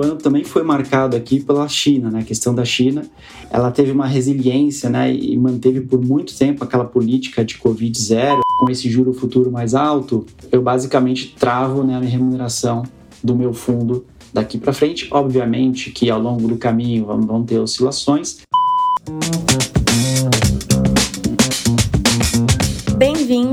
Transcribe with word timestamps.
o 0.00 0.02
ano 0.02 0.16
também 0.16 0.44
foi 0.44 0.62
marcado 0.62 1.14
aqui 1.14 1.40
pela 1.40 1.68
China, 1.68 2.10
né? 2.10 2.20
A 2.20 2.24
questão 2.24 2.54
da 2.54 2.64
China, 2.64 3.02
ela 3.50 3.70
teve 3.70 3.92
uma 3.92 4.06
resiliência, 4.06 4.88
né? 4.88 5.12
E 5.14 5.36
manteve 5.36 5.82
por 5.82 6.00
muito 6.00 6.36
tempo 6.36 6.64
aquela 6.64 6.86
política 6.86 7.44
de 7.44 7.58
Covid 7.58 8.00
zero, 8.00 8.40
com 8.58 8.70
esse 8.70 8.90
juro 8.90 9.12
futuro 9.12 9.50
mais 9.50 9.74
alto. 9.74 10.24
Eu 10.50 10.62
basicamente 10.62 11.34
travo 11.38 11.84
né, 11.84 11.96
a 11.96 11.98
minha 11.98 12.10
remuneração 12.10 12.82
do 13.22 13.36
meu 13.36 13.52
fundo 13.52 14.04
daqui 14.32 14.56
para 14.56 14.72
frente. 14.72 15.06
Obviamente 15.10 15.90
que 15.90 16.08
ao 16.10 16.20
longo 16.20 16.48
do 16.48 16.56
caminho 16.56 17.04
vão 17.04 17.44
ter 17.44 17.58
oscilações. 17.58 18.38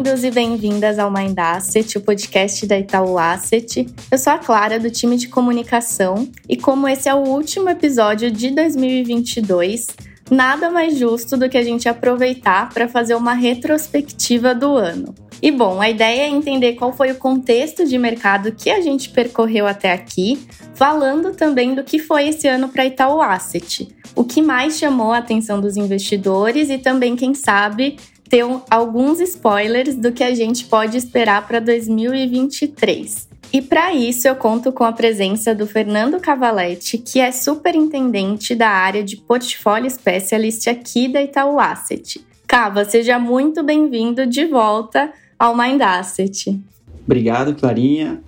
Bem-vindos 0.07 0.23
e 0.23 0.31
bem-vindas 0.31 0.99
ao 0.99 1.11
Mind 1.11 1.37
Asset, 1.37 1.97
o 1.97 2.01
podcast 2.01 2.65
da 2.65 2.79
Itaú 2.79 3.19
Asset. 3.19 3.85
Eu 4.09 4.17
sou 4.17 4.31
a 4.31 4.37
Clara, 4.37 4.79
do 4.79 4.89
time 4.89 5.17
de 5.17 5.27
comunicação, 5.27 6.29
e 6.47 6.55
como 6.55 6.87
esse 6.87 7.09
é 7.09 7.13
o 7.13 7.27
último 7.27 7.69
episódio 7.69 8.31
de 8.31 8.51
2022, 8.51 9.87
nada 10.31 10.69
mais 10.69 10.97
justo 10.97 11.35
do 11.35 11.49
que 11.49 11.57
a 11.57 11.61
gente 11.61 11.89
aproveitar 11.89 12.69
para 12.73 12.87
fazer 12.87 13.15
uma 13.15 13.33
retrospectiva 13.33 14.55
do 14.55 14.77
ano. 14.77 15.13
E 15.41 15.51
bom, 15.51 15.81
a 15.81 15.89
ideia 15.89 16.21
é 16.21 16.29
entender 16.29 16.75
qual 16.75 16.93
foi 16.93 17.11
o 17.11 17.15
contexto 17.15 17.85
de 17.85 17.97
mercado 17.97 18.53
que 18.53 18.69
a 18.69 18.79
gente 18.79 19.09
percorreu 19.09 19.67
até 19.67 19.91
aqui, 19.91 20.39
falando 20.73 21.33
também 21.33 21.75
do 21.75 21.83
que 21.83 21.99
foi 21.99 22.29
esse 22.29 22.47
ano 22.47 22.69
para 22.69 22.85
Itaú 22.85 23.21
Asset, 23.21 23.89
o 24.15 24.23
que 24.23 24.41
mais 24.41 24.79
chamou 24.79 25.11
a 25.11 25.17
atenção 25.17 25.59
dos 25.59 25.75
investidores 25.75 26.69
e 26.69 26.77
também, 26.77 27.15
quem 27.17 27.33
sabe, 27.33 27.97
ter 28.29 28.43
alguns 28.69 29.19
spoilers 29.19 29.95
do 29.95 30.11
que 30.11 30.23
a 30.23 30.33
gente 30.33 30.65
pode 30.65 30.97
esperar 30.97 31.47
para 31.47 31.59
2023. 31.59 33.27
E 33.53 33.61
para 33.61 33.93
isso 33.93 34.27
eu 34.27 34.35
conto 34.35 34.71
com 34.71 34.83
a 34.83 34.91
presença 34.91 35.55
do 35.55 35.65
Fernando 35.65 36.19
Cavaletti, 36.19 36.97
que 36.97 37.19
é 37.19 37.31
superintendente 37.31 38.53
da 38.53 38.69
área 38.69 39.03
de 39.03 39.15
portfólio 39.15 39.89
specialist 39.89 40.67
aqui 40.67 41.07
da 41.07 41.21
Itaú 41.21 41.57
Asset. 41.59 42.19
Cava, 42.45 42.83
seja 42.83 43.17
muito 43.17 43.63
bem-vindo 43.63 44.25
de 44.25 44.45
volta 44.45 45.11
ao 45.39 45.57
Mind 45.57 45.81
Asset. 45.81 46.59
Obrigado, 47.05 47.55
Clarinha. 47.55 48.21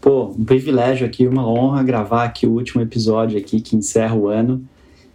Pô, 0.00 0.34
um 0.36 0.44
privilégio 0.44 1.06
aqui, 1.06 1.26
uma 1.26 1.46
honra 1.46 1.82
gravar 1.82 2.24
aqui 2.24 2.46
o 2.46 2.52
último 2.52 2.82
episódio 2.82 3.38
aqui 3.38 3.60
que 3.60 3.76
encerra 3.76 4.14
o 4.14 4.26
ano 4.26 4.64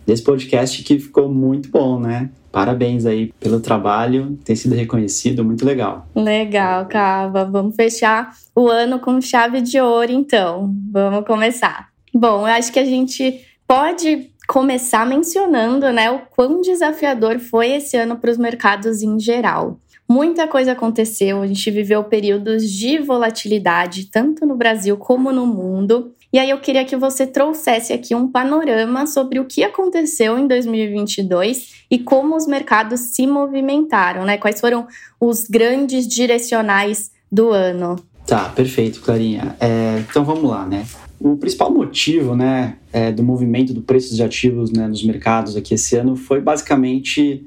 desse 0.06 0.24
podcast 0.24 0.84
que 0.84 1.00
ficou 1.00 1.28
muito 1.28 1.70
bom, 1.70 2.00
né? 2.00 2.30
Parabéns 2.58 3.06
aí 3.06 3.32
pelo 3.40 3.60
trabalho, 3.60 4.36
ter 4.44 4.56
sido 4.56 4.74
reconhecido, 4.74 5.46
muito 5.46 5.64
legal. 5.64 6.08
Legal, 6.16 6.88
Cava. 6.88 7.46
Vamos 7.46 7.76
fechar 7.76 8.34
o 8.56 8.68
ano 8.68 8.98
com 8.98 9.22
chave 9.22 9.62
de 9.62 9.80
ouro, 9.80 10.12
então. 10.12 10.74
Vamos 10.92 11.24
começar. 11.28 11.90
Bom, 12.12 12.48
eu 12.48 12.54
acho 12.56 12.74
que 12.74 12.80
a 12.80 12.84
gente 12.84 13.46
pode 13.68 14.32
começar 14.48 15.06
mencionando, 15.06 15.92
né, 15.92 16.10
o 16.10 16.22
quão 16.36 16.60
desafiador 16.60 17.38
foi 17.38 17.74
esse 17.74 17.96
ano 17.96 18.16
para 18.16 18.32
os 18.32 18.40
mercados 18.40 19.04
em 19.04 19.20
geral. 19.20 19.80
Muita 20.10 20.48
coisa 20.48 20.72
aconteceu, 20.72 21.44
a 21.44 21.46
gente 21.46 21.70
viveu 21.70 22.04
períodos 22.06 22.68
de 22.68 22.98
volatilidade, 22.98 24.10
tanto 24.10 24.48
no 24.48 24.56
Brasil 24.56 24.98
como 24.98 25.32
no 25.32 25.46
mundo. 25.46 26.12
E 26.32 26.38
aí 26.38 26.50
eu 26.50 26.60
queria 26.60 26.84
que 26.84 26.96
você 26.96 27.26
trouxesse 27.26 27.94
aqui 27.94 28.14
um 28.14 28.30
panorama 28.30 29.08
sobre 29.08 29.40
o 29.40 29.46
que 29.46 29.64
aconteceu 29.64 30.38
em 30.38 30.46
2022 30.46 31.86
e 31.90 31.98
como 31.98 32.36
os 32.36 32.46
mercados 32.46 33.00
se 33.00 33.26
movimentaram, 33.26 34.26
né? 34.26 34.38
Quais 34.38 34.60
foram 34.60 34.88
os 35.20 35.48
grandes 35.48 36.06
direcionais 36.06 37.12
do 37.32 37.52
ano? 37.52 37.96
Tá, 38.26 38.50
perfeito, 38.50 39.00
Clarinha. 39.00 39.56
É, 39.60 40.00
então 40.00 40.26
vamos 40.26 40.50
lá, 40.50 40.66
né? 40.66 40.86
O 41.20 41.38
principal 41.38 41.74
motivo, 41.74 42.36
né, 42.36 42.78
é, 42.92 43.12
do 43.12 43.24
movimento 43.24 43.74
do 43.74 43.82
preço 43.82 44.14
de 44.14 44.22
ativos 44.22 44.72
né, 44.72 44.88
nos 44.88 45.04
mercados 45.04 45.56
aqui 45.56 45.74
esse 45.74 45.96
ano 45.96 46.16
foi 46.16 46.40
basicamente 46.40 47.44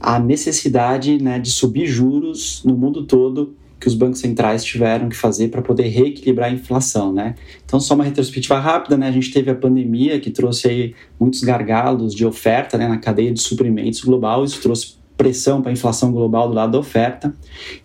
a 0.00 0.18
necessidade 0.18 1.22
né, 1.22 1.38
de 1.38 1.50
subir 1.50 1.86
juros 1.86 2.62
no 2.64 2.76
mundo 2.76 3.04
todo 3.04 3.54
que 3.78 3.86
os 3.86 3.94
bancos 3.94 4.20
centrais 4.20 4.64
tiveram 4.64 5.08
que 5.08 5.16
fazer 5.16 5.48
para 5.48 5.60
poder 5.60 5.88
reequilibrar 5.88 6.50
a 6.50 6.52
inflação, 6.52 7.12
né? 7.12 7.34
Então, 7.64 7.78
só 7.78 7.94
uma 7.94 8.04
retrospectiva 8.04 8.58
rápida, 8.58 8.96
né? 8.96 9.08
A 9.08 9.12
gente 9.12 9.32
teve 9.32 9.50
a 9.50 9.54
pandemia 9.54 10.18
que 10.18 10.30
trouxe 10.30 10.68
aí 10.68 10.94
muitos 11.20 11.42
gargalos 11.42 12.14
de 12.14 12.24
oferta 12.24 12.78
né, 12.78 12.88
na 12.88 12.98
cadeia 12.98 13.32
de 13.32 13.40
suprimentos 13.40 14.00
global, 14.00 14.44
isso 14.44 14.60
trouxe 14.60 14.96
pressão 15.16 15.62
para 15.62 15.70
a 15.70 15.72
inflação 15.72 16.12
global 16.12 16.48
do 16.48 16.54
lado 16.54 16.72
da 16.72 16.78
oferta. 16.78 17.34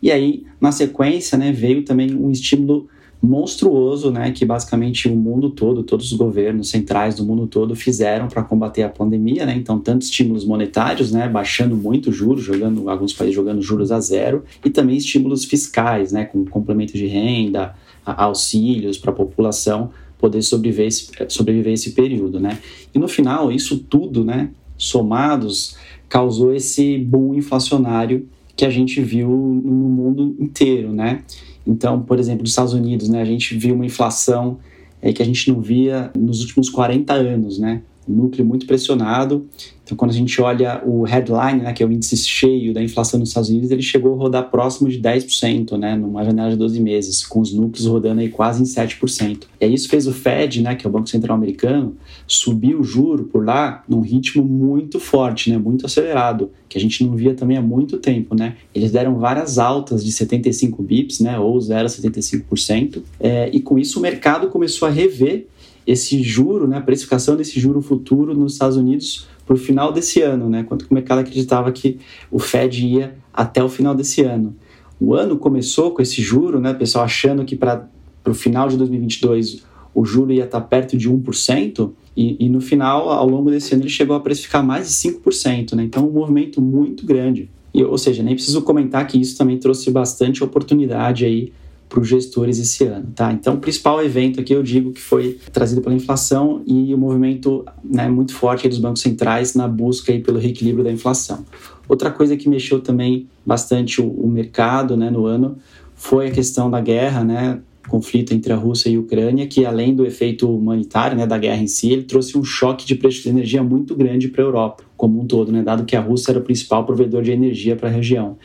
E 0.01 0.11
aí, 0.11 0.45
na 0.59 0.71
sequência, 0.71 1.37
né, 1.37 1.51
veio 1.51 1.83
também 1.83 2.13
um 2.13 2.29
estímulo 2.29 2.87
monstruoso, 3.21 4.09
né, 4.09 4.31
que 4.31 4.43
basicamente 4.43 5.07
o 5.07 5.15
mundo 5.15 5.51
todo, 5.51 5.83
todos 5.83 6.11
os 6.11 6.17
governos 6.17 6.69
centrais 6.69 7.15
do 7.15 7.23
mundo 7.23 7.45
todo 7.45 7.75
fizeram 7.75 8.27
para 8.27 8.41
combater 8.41 8.81
a 8.81 8.89
pandemia, 8.89 9.45
né? 9.45 9.55
Então, 9.55 9.79
tanto 9.79 10.01
estímulos 10.01 10.43
monetários, 10.43 11.11
né, 11.11 11.29
baixando 11.29 11.75
muito 11.77 12.11
juros, 12.11 12.43
jogando 12.43 12.89
alguns 12.89 13.13
países 13.13 13.35
jogando 13.35 13.61
juros 13.61 13.91
a 13.91 13.99
zero, 13.99 14.43
e 14.65 14.71
também 14.71 14.97
estímulos 14.97 15.45
fiscais, 15.45 16.11
né, 16.11 16.25
com 16.25 16.43
complemento 16.45 16.93
de 16.93 17.05
renda, 17.05 17.75
auxílios 18.03 18.97
para 18.97 19.11
a 19.11 19.15
população 19.15 19.91
poder 20.17 20.41
sobreviver 20.41 20.87
esse, 20.87 21.11
sobreviver 21.27 21.73
esse 21.73 21.91
período, 21.91 22.39
né? 22.39 22.57
E 22.93 22.97
no 22.97 23.07
final, 23.07 23.51
isso 23.51 23.77
tudo, 23.77 24.25
né, 24.25 24.49
somados, 24.77 25.75
causou 26.09 26.53
esse 26.53 26.97
boom 26.97 27.35
inflacionário 27.35 28.27
que 28.55 28.65
a 28.65 28.69
gente 28.69 28.99
viu 29.01 29.29
no 29.29 29.89
mundo 29.89 30.35
inteiro, 30.39 30.91
né? 30.91 31.23
Então, 31.65 32.01
por 32.01 32.19
exemplo, 32.19 32.41
nos 32.41 32.51
Estados 32.51 32.73
Unidos, 32.73 33.09
né, 33.09 33.21
a 33.21 33.25
gente 33.25 33.55
viu 33.55 33.75
uma 33.75 33.85
inflação 33.85 34.57
é, 35.01 35.11
que 35.11 35.21
a 35.21 35.25
gente 35.25 35.51
não 35.51 35.61
via 35.61 36.11
nos 36.17 36.41
últimos 36.41 36.69
40 36.69 37.13
anos, 37.13 37.57
né? 37.57 37.81
Núcleo 38.07 38.45
muito 38.45 38.65
pressionado. 38.65 39.47
Então, 39.83 39.97
quando 39.97 40.11
a 40.11 40.13
gente 40.13 40.41
olha 40.41 40.81
o 40.85 41.03
headline, 41.03 41.63
né, 41.63 41.73
que 41.73 41.83
é 41.83 41.85
o 41.85 41.91
índice 41.91 42.15
cheio 42.17 42.73
da 42.73 42.81
inflação 42.81 43.19
nos 43.19 43.29
Estados 43.29 43.49
Unidos, 43.49 43.71
ele 43.71 43.81
chegou 43.81 44.13
a 44.13 44.17
rodar 44.17 44.49
próximo 44.49 44.89
de 44.89 45.01
10%, 45.01 45.77
né, 45.77 45.97
numa 45.97 46.23
janela 46.23 46.49
de 46.49 46.55
12 46.55 46.79
meses, 46.79 47.25
com 47.25 47.41
os 47.41 47.53
núcleos 47.53 47.87
rodando 47.87 48.21
aí 48.21 48.29
quase 48.29 48.61
em 48.61 48.65
7%. 48.65 49.47
E 49.59 49.65
aí 49.65 49.73
isso 49.73 49.89
fez 49.89 50.07
o 50.07 50.13
Fed, 50.13 50.61
né, 50.61 50.75
que 50.75 50.87
é 50.87 50.89
o 50.89 50.93
Banco 50.93 51.09
Central 51.09 51.35
Americano, 51.35 51.95
subir 52.25 52.75
o 52.75 52.83
juro 52.83 53.25
por 53.25 53.43
lá 53.45 53.83
num 53.87 53.99
ritmo 53.99 54.43
muito 54.45 54.97
forte, 54.97 55.49
né, 55.49 55.57
muito 55.57 55.85
acelerado, 55.85 56.51
que 56.69 56.77
a 56.77 56.81
gente 56.81 57.03
não 57.03 57.13
via 57.15 57.33
também 57.33 57.57
há 57.57 57.61
muito 57.61 57.97
tempo, 57.97 58.33
né. 58.33 58.55
Eles 58.73 58.91
deram 58.91 59.19
várias 59.19 59.59
altas 59.59 60.05
de 60.05 60.11
75 60.13 60.81
bips, 60.81 61.19
né, 61.19 61.37
ou 61.37 61.59
0,75%, 61.59 63.01
é, 63.19 63.49
e 63.51 63.59
com 63.59 63.77
isso 63.77 63.99
o 63.99 64.01
mercado 64.01 64.47
começou 64.47 64.87
a 64.87 64.91
rever 64.91 65.47
esse 65.85 66.21
juro, 66.21 66.67
né, 66.67 66.77
a 66.77 66.81
precificação 66.81 67.35
desse 67.35 67.59
juro 67.59 67.81
futuro 67.81 68.33
nos 68.33 68.53
Estados 68.53 68.77
Unidos 68.77 69.27
para 69.45 69.55
o 69.55 69.57
final 69.57 69.91
desse 69.91 70.21
ano, 70.21 70.49
né, 70.49 70.63
quanto 70.63 70.83
o 70.83 70.93
mercado 70.93 71.19
acreditava 71.19 71.71
que 71.71 71.99
o 72.29 72.39
Fed 72.39 72.85
ia 72.85 73.15
até 73.33 73.63
o 73.63 73.69
final 73.69 73.95
desse 73.95 74.21
ano. 74.21 74.55
O 74.99 75.15
ano 75.15 75.37
começou 75.37 75.91
com 75.91 76.01
esse 76.01 76.21
juro, 76.21 76.59
né, 76.59 76.73
pessoal 76.73 77.05
achando 77.05 77.43
que 77.43 77.55
para 77.55 77.87
o 78.25 78.33
final 78.33 78.67
de 78.67 78.77
2022 78.77 79.63
o 79.93 80.05
juro 80.05 80.31
ia 80.31 80.45
estar 80.45 80.61
perto 80.61 80.95
de 80.95 81.09
1%, 81.09 81.91
e, 82.15 82.45
e, 82.45 82.49
no 82.49 82.59
final, 82.59 83.09
ao 83.09 83.27
longo 83.27 83.49
desse 83.49 83.73
ano, 83.73 83.83
ele 83.83 83.89
chegou 83.89 84.15
a 84.15 84.19
precificar 84.19 84.63
mais 84.63 84.87
de 84.87 84.93
5%, 84.93 85.75
né? 85.75 85.83
Então, 85.83 86.07
um 86.07 86.11
movimento 86.11 86.61
muito 86.61 87.05
grande. 87.05 87.49
E, 87.73 87.83
ou 87.83 87.97
seja, 87.97 88.21
nem 88.21 88.35
preciso 88.35 88.61
comentar 88.61 89.07
que 89.07 89.19
isso 89.19 89.37
também 89.37 89.57
trouxe 89.57 89.89
bastante 89.89 90.43
oportunidade 90.43 91.23
aí 91.23 91.53
para 91.91 91.99
os 91.99 92.07
gestores 92.07 92.57
esse 92.57 92.85
ano, 92.85 93.11
tá? 93.13 93.33
Então, 93.33 93.55
o 93.55 93.57
principal 93.57 94.01
evento 94.01 94.39
aqui 94.39 94.53
eu 94.53 94.63
digo 94.63 94.93
que 94.93 95.01
foi 95.01 95.37
trazido 95.51 95.81
pela 95.81 95.93
inflação 95.93 96.63
e 96.65 96.93
o 96.93 96.97
movimento 96.97 97.65
né, 97.83 98.07
muito 98.07 98.33
forte 98.33 98.67
dos 98.69 98.79
bancos 98.79 99.01
centrais 99.01 99.55
na 99.55 99.67
busca 99.67 100.09
aí 100.09 100.21
pelo 100.21 100.39
reequilíbrio 100.39 100.85
da 100.85 100.91
inflação. 100.91 101.45
Outra 101.89 102.09
coisa 102.09 102.37
que 102.37 102.47
mexeu 102.47 102.79
também 102.79 103.27
bastante 103.45 104.01
o, 104.01 104.07
o 104.07 104.29
mercado 104.29 104.95
né, 104.95 105.09
no 105.09 105.25
ano 105.25 105.57
foi 105.93 106.29
a 106.29 106.31
questão 106.31 106.71
da 106.71 106.79
guerra, 106.79 107.25
né? 107.25 107.59
Conflito 107.87 108.33
entre 108.33 108.53
a 108.53 108.55
Rússia 108.55 108.89
e 108.89 108.95
a 108.95 108.99
Ucrânia, 108.99 109.47
que 109.47 109.65
além 109.65 109.95
do 109.95 110.05
efeito 110.05 110.49
humanitário 110.53 111.17
né, 111.17 111.25
da 111.25 111.37
guerra 111.37 111.61
em 111.61 111.67
si, 111.67 111.91
ele 111.91 112.03
trouxe 112.03 112.37
um 112.37 112.43
choque 112.43 112.85
de 112.85 112.95
preço 112.95 113.23
de 113.23 113.29
energia 113.29 113.63
muito 113.63 113.95
grande 113.95 114.27
para 114.27 114.43
a 114.43 114.45
Europa 114.45 114.83
como 115.01 115.19
um 115.19 115.25
todo, 115.25 115.51
né, 115.51 115.63
dado 115.63 115.83
que 115.83 115.95
a 115.95 115.99
Rússia 115.99 116.31
era 116.31 116.39
o 116.39 116.43
principal 116.43 116.85
provedor 116.85 117.23
de 117.23 117.31
energia 117.31 117.75
para 117.75 117.89
a 117.89 117.91
região. 117.91 118.37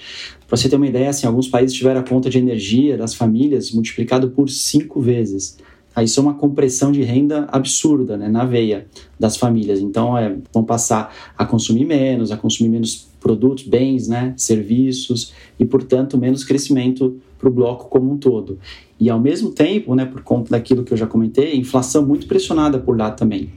Para 0.49 0.57
você 0.57 0.71
ter 0.71 0.77
uma 0.77 0.87
ideia, 0.87 1.11
assim, 1.11 1.27
alguns 1.27 1.49
países 1.49 1.77
tiveram 1.77 2.01
a 2.01 2.03
conta 2.03 2.31
de 2.31 2.39
energia 2.39 2.97
das 2.97 3.15
famílias 3.15 3.71
multiplicado 3.73 4.31
por 4.31 4.49
cinco 4.49 4.99
vezes. 4.99 5.59
Aí 5.95 6.07
isso 6.07 6.19
é 6.19 6.23
uma 6.23 6.35
compressão 6.35 6.93
de 6.93 7.03
renda 7.03 7.47
absurda 7.51 8.17
né, 8.17 8.29
na 8.29 8.45
veia 8.45 8.87
das 9.19 9.37
famílias. 9.37 9.81
Então, 9.81 10.17
é, 10.17 10.37
vão 10.53 10.65
passar 10.65 11.15
a 11.37 11.45
consumir 11.45 11.85
menos, 11.85 12.31
a 12.31 12.37
consumir 12.37 12.71
menos 12.71 13.07
produtos, 13.21 13.65
bens, 13.65 14.09
né, 14.09 14.35
serviços 14.37 15.33
e, 15.59 15.65
portanto, 15.65 16.17
menos 16.17 16.45
crescimento 16.45 17.19
para 17.39 17.49
o 17.49 17.53
bloco 17.53 17.89
como 17.89 18.13
um 18.13 18.17
todo. 18.17 18.59
E, 18.99 19.11
ao 19.11 19.21
mesmo 19.21 19.51
tempo, 19.51 19.95
né, 19.95 20.05
por 20.05 20.23
conta 20.23 20.51
daquilo 20.51 20.83
que 20.83 20.93
eu 20.93 20.97
já 20.97 21.07
comentei, 21.07 21.57
inflação 21.57 22.05
muito 22.05 22.27
pressionada 22.27 22.79
por 22.79 22.97
lá 22.97 23.11
também. 23.11 23.51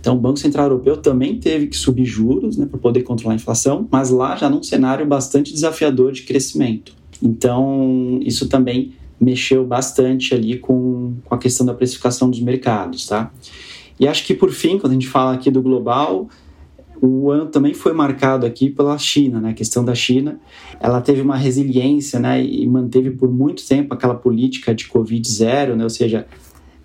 Então, 0.00 0.16
o 0.16 0.18
Banco 0.18 0.38
Central 0.38 0.66
Europeu 0.66 0.96
também 0.96 1.38
teve 1.38 1.68
que 1.68 1.76
subir 1.76 2.04
juros 2.04 2.56
né, 2.56 2.66
para 2.66 2.78
poder 2.78 3.02
controlar 3.02 3.34
a 3.34 3.36
inflação, 3.36 3.86
mas 3.90 4.10
lá 4.10 4.36
já 4.36 4.50
num 4.50 4.62
cenário 4.62 5.06
bastante 5.06 5.52
desafiador 5.52 6.12
de 6.12 6.22
crescimento. 6.22 6.92
Então, 7.22 8.18
isso 8.22 8.48
também 8.48 8.92
mexeu 9.20 9.64
bastante 9.64 10.34
ali 10.34 10.58
com, 10.58 11.14
com 11.24 11.34
a 11.34 11.38
questão 11.38 11.64
da 11.64 11.72
precificação 11.72 12.28
dos 12.28 12.40
mercados, 12.40 13.06
tá? 13.06 13.32
E 13.98 14.08
acho 14.08 14.26
que 14.26 14.34
por 14.34 14.50
fim, 14.50 14.78
quando 14.78 14.90
a 14.90 14.94
gente 14.94 15.06
fala 15.06 15.34
aqui 15.34 15.48
do 15.48 15.62
global, 15.62 16.28
o 17.04 17.32
ano 17.32 17.46
também 17.46 17.74
foi 17.74 17.92
marcado 17.92 18.46
aqui 18.46 18.70
pela 18.70 18.96
China, 18.96 19.40
né? 19.40 19.50
A 19.50 19.54
questão 19.54 19.84
da 19.84 19.92
China, 19.92 20.38
ela 20.78 21.00
teve 21.00 21.20
uma 21.20 21.36
resiliência, 21.36 22.20
né? 22.20 22.40
E 22.40 22.64
manteve 22.64 23.10
por 23.10 23.28
muito 23.28 23.66
tempo 23.66 23.92
aquela 23.92 24.14
política 24.14 24.72
de 24.72 24.86
Covid 24.86 25.28
zero, 25.28 25.74
né? 25.74 25.82
Ou 25.82 25.90
seja, 25.90 26.28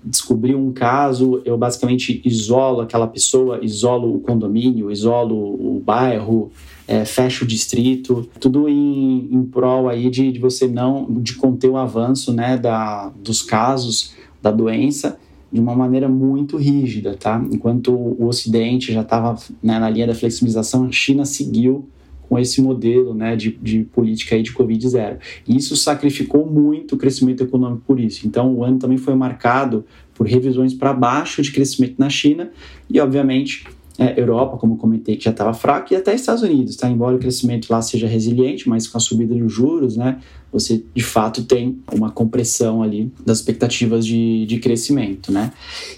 descobriu 0.04 0.58
um 0.58 0.74
caso, 0.74 1.40
eu 1.46 1.56
basicamente 1.56 2.20
isolo 2.26 2.82
aquela 2.82 3.06
pessoa, 3.06 3.60
isolo 3.64 4.16
o 4.16 4.20
condomínio, 4.20 4.90
isolo 4.90 5.36
o 5.36 5.80
bairro, 5.86 6.52
é, 6.88 7.06
fecha 7.06 7.46
o 7.46 7.48
distrito, 7.48 8.28
tudo 8.40 8.68
em, 8.68 9.30
em 9.32 9.44
prol 9.44 9.88
aí 9.88 10.10
de, 10.10 10.32
de 10.32 10.40
você 10.40 10.68
não, 10.68 11.06
de 11.22 11.36
conter 11.36 11.70
o 11.70 11.78
avanço, 11.78 12.34
né? 12.34 12.58
Da, 12.58 13.10
dos 13.10 13.44
casos 13.44 14.16
da 14.42 14.50
doença 14.50 15.20
de 15.52 15.60
uma 15.60 15.76
maneira 15.76 16.10
muito 16.10 16.58
rígida, 16.58 17.16
tá? 17.16 17.44
Enquanto 17.52 17.94
o 17.94 18.26
Ocidente 18.26 18.92
já 18.92 19.02
estava 19.02 19.36
né, 19.64 19.80
na 19.80 19.90
linha 19.90 20.08
da 20.08 20.16
flexibilização, 20.16 20.86
a 20.86 20.92
China 20.92 21.26
seguiu 21.26 21.88
com 22.28 22.38
esse 22.38 22.62
modelo 22.62 23.14
né, 23.14 23.36
de, 23.36 23.52
de 23.52 23.84
política 23.86 24.36
aí 24.36 24.44
de 24.44 24.52
Covid 24.52 24.90
zero. 24.90 25.18
E 25.48 25.56
isso 25.56 25.76
sacrificou 25.78 26.46
muito 26.46 26.96
o 26.96 26.98
crescimento 26.98 27.44
econômico 27.44 27.84
por 27.88 28.00
isso. 28.00 28.28
Então, 28.28 28.54
o 28.54 28.64
ano 28.64 28.78
também 28.78 28.98
foi 28.98 29.16
marcado 29.16 29.86
por 30.14 30.28
revisões 30.28 30.74
para 30.74 30.94
baixo 30.94 31.42
de 31.42 31.52
crescimento 31.52 31.96
na 31.98 32.10
China 32.10 32.52
e, 32.90 33.00
obviamente, 33.00 33.66
é, 33.98 34.20
Europa, 34.20 34.58
como 34.58 34.78
comentei, 34.78 35.18
que 35.18 35.24
já 35.24 35.32
estava 35.32 35.54
fraco, 35.54 35.94
e 35.94 35.96
até 35.96 36.14
Estados 36.14 36.44
Unidos, 36.44 36.76
tá? 36.76 36.90
Embora 36.90 37.16
o 37.16 37.20
crescimento 37.20 37.68
lá 37.70 37.82
seja 37.82 38.08
resiliente, 38.08 38.70
mas 38.70 38.88
com 38.88 38.98
a 38.98 39.02
subida 39.02 39.34
dos 39.34 39.52
juros, 39.52 39.98
né? 39.98 40.20
você 40.52 40.84
de 40.96 41.04
fato 41.04 41.44
tem 41.44 41.80
uma 41.94 42.10
compressão 42.10 42.82
ali 42.82 43.12
das 43.26 43.40
expectativas 43.40 44.06
de, 44.06 44.46
de 44.46 44.60
crescimento, 44.60 45.32
né? 45.32 45.52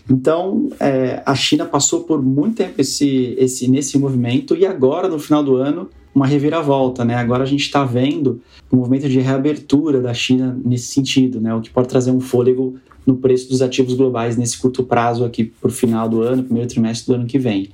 Então, 0.10 0.70
é, 0.80 1.22
a 1.26 1.36
China 1.36 1.66
passou 1.66 2.02
por 2.04 2.22
muito 2.22 2.58
tempo 2.58 2.80
esse, 2.80 3.36
esse, 3.38 3.68
nesse 3.68 3.98
movimento 3.98 4.56
e 4.56 4.66
agora, 4.66 5.08
no 5.08 5.20
final 5.20 5.44
do 5.44 5.56
ano, 5.56 5.90
uma 6.14 6.26
reviravolta, 6.26 7.06
né? 7.06 7.16
Agora 7.16 7.44
a 7.44 7.48
gente 7.48 7.62
está 7.62 7.84
vendo 7.84 8.42
um 8.72 8.78
movimento 8.78 9.08
de 9.08 9.20
reabertura 9.20 10.02
da 10.02 10.14
China 10.14 10.60
nesse 10.66 10.88
sentido, 10.88 11.40
né? 11.40 11.54
O 11.54 11.62
que 11.62 11.70
pode 11.70 11.88
trazer 11.88 12.12
um 12.12 12.20
fôlego 12.20 12.76
no 13.06 13.16
preço 13.16 13.50
dos 13.50 13.62
ativos 13.62 13.94
globais 13.94 14.36
nesse 14.36 14.58
curto 14.58 14.84
prazo 14.84 15.24
aqui 15.24 15.44
para 15.44 15.70
o 15.70 15.72
final 15.74 16.10
do 16.10 16.22
ano, 16.22 16.44
primeiro 16.44 16.68
trimestre 16.68 17.08
do 17.08 17.16
ano 17.16 17.26
que 17.26 17.38
vem. 17.38 17.70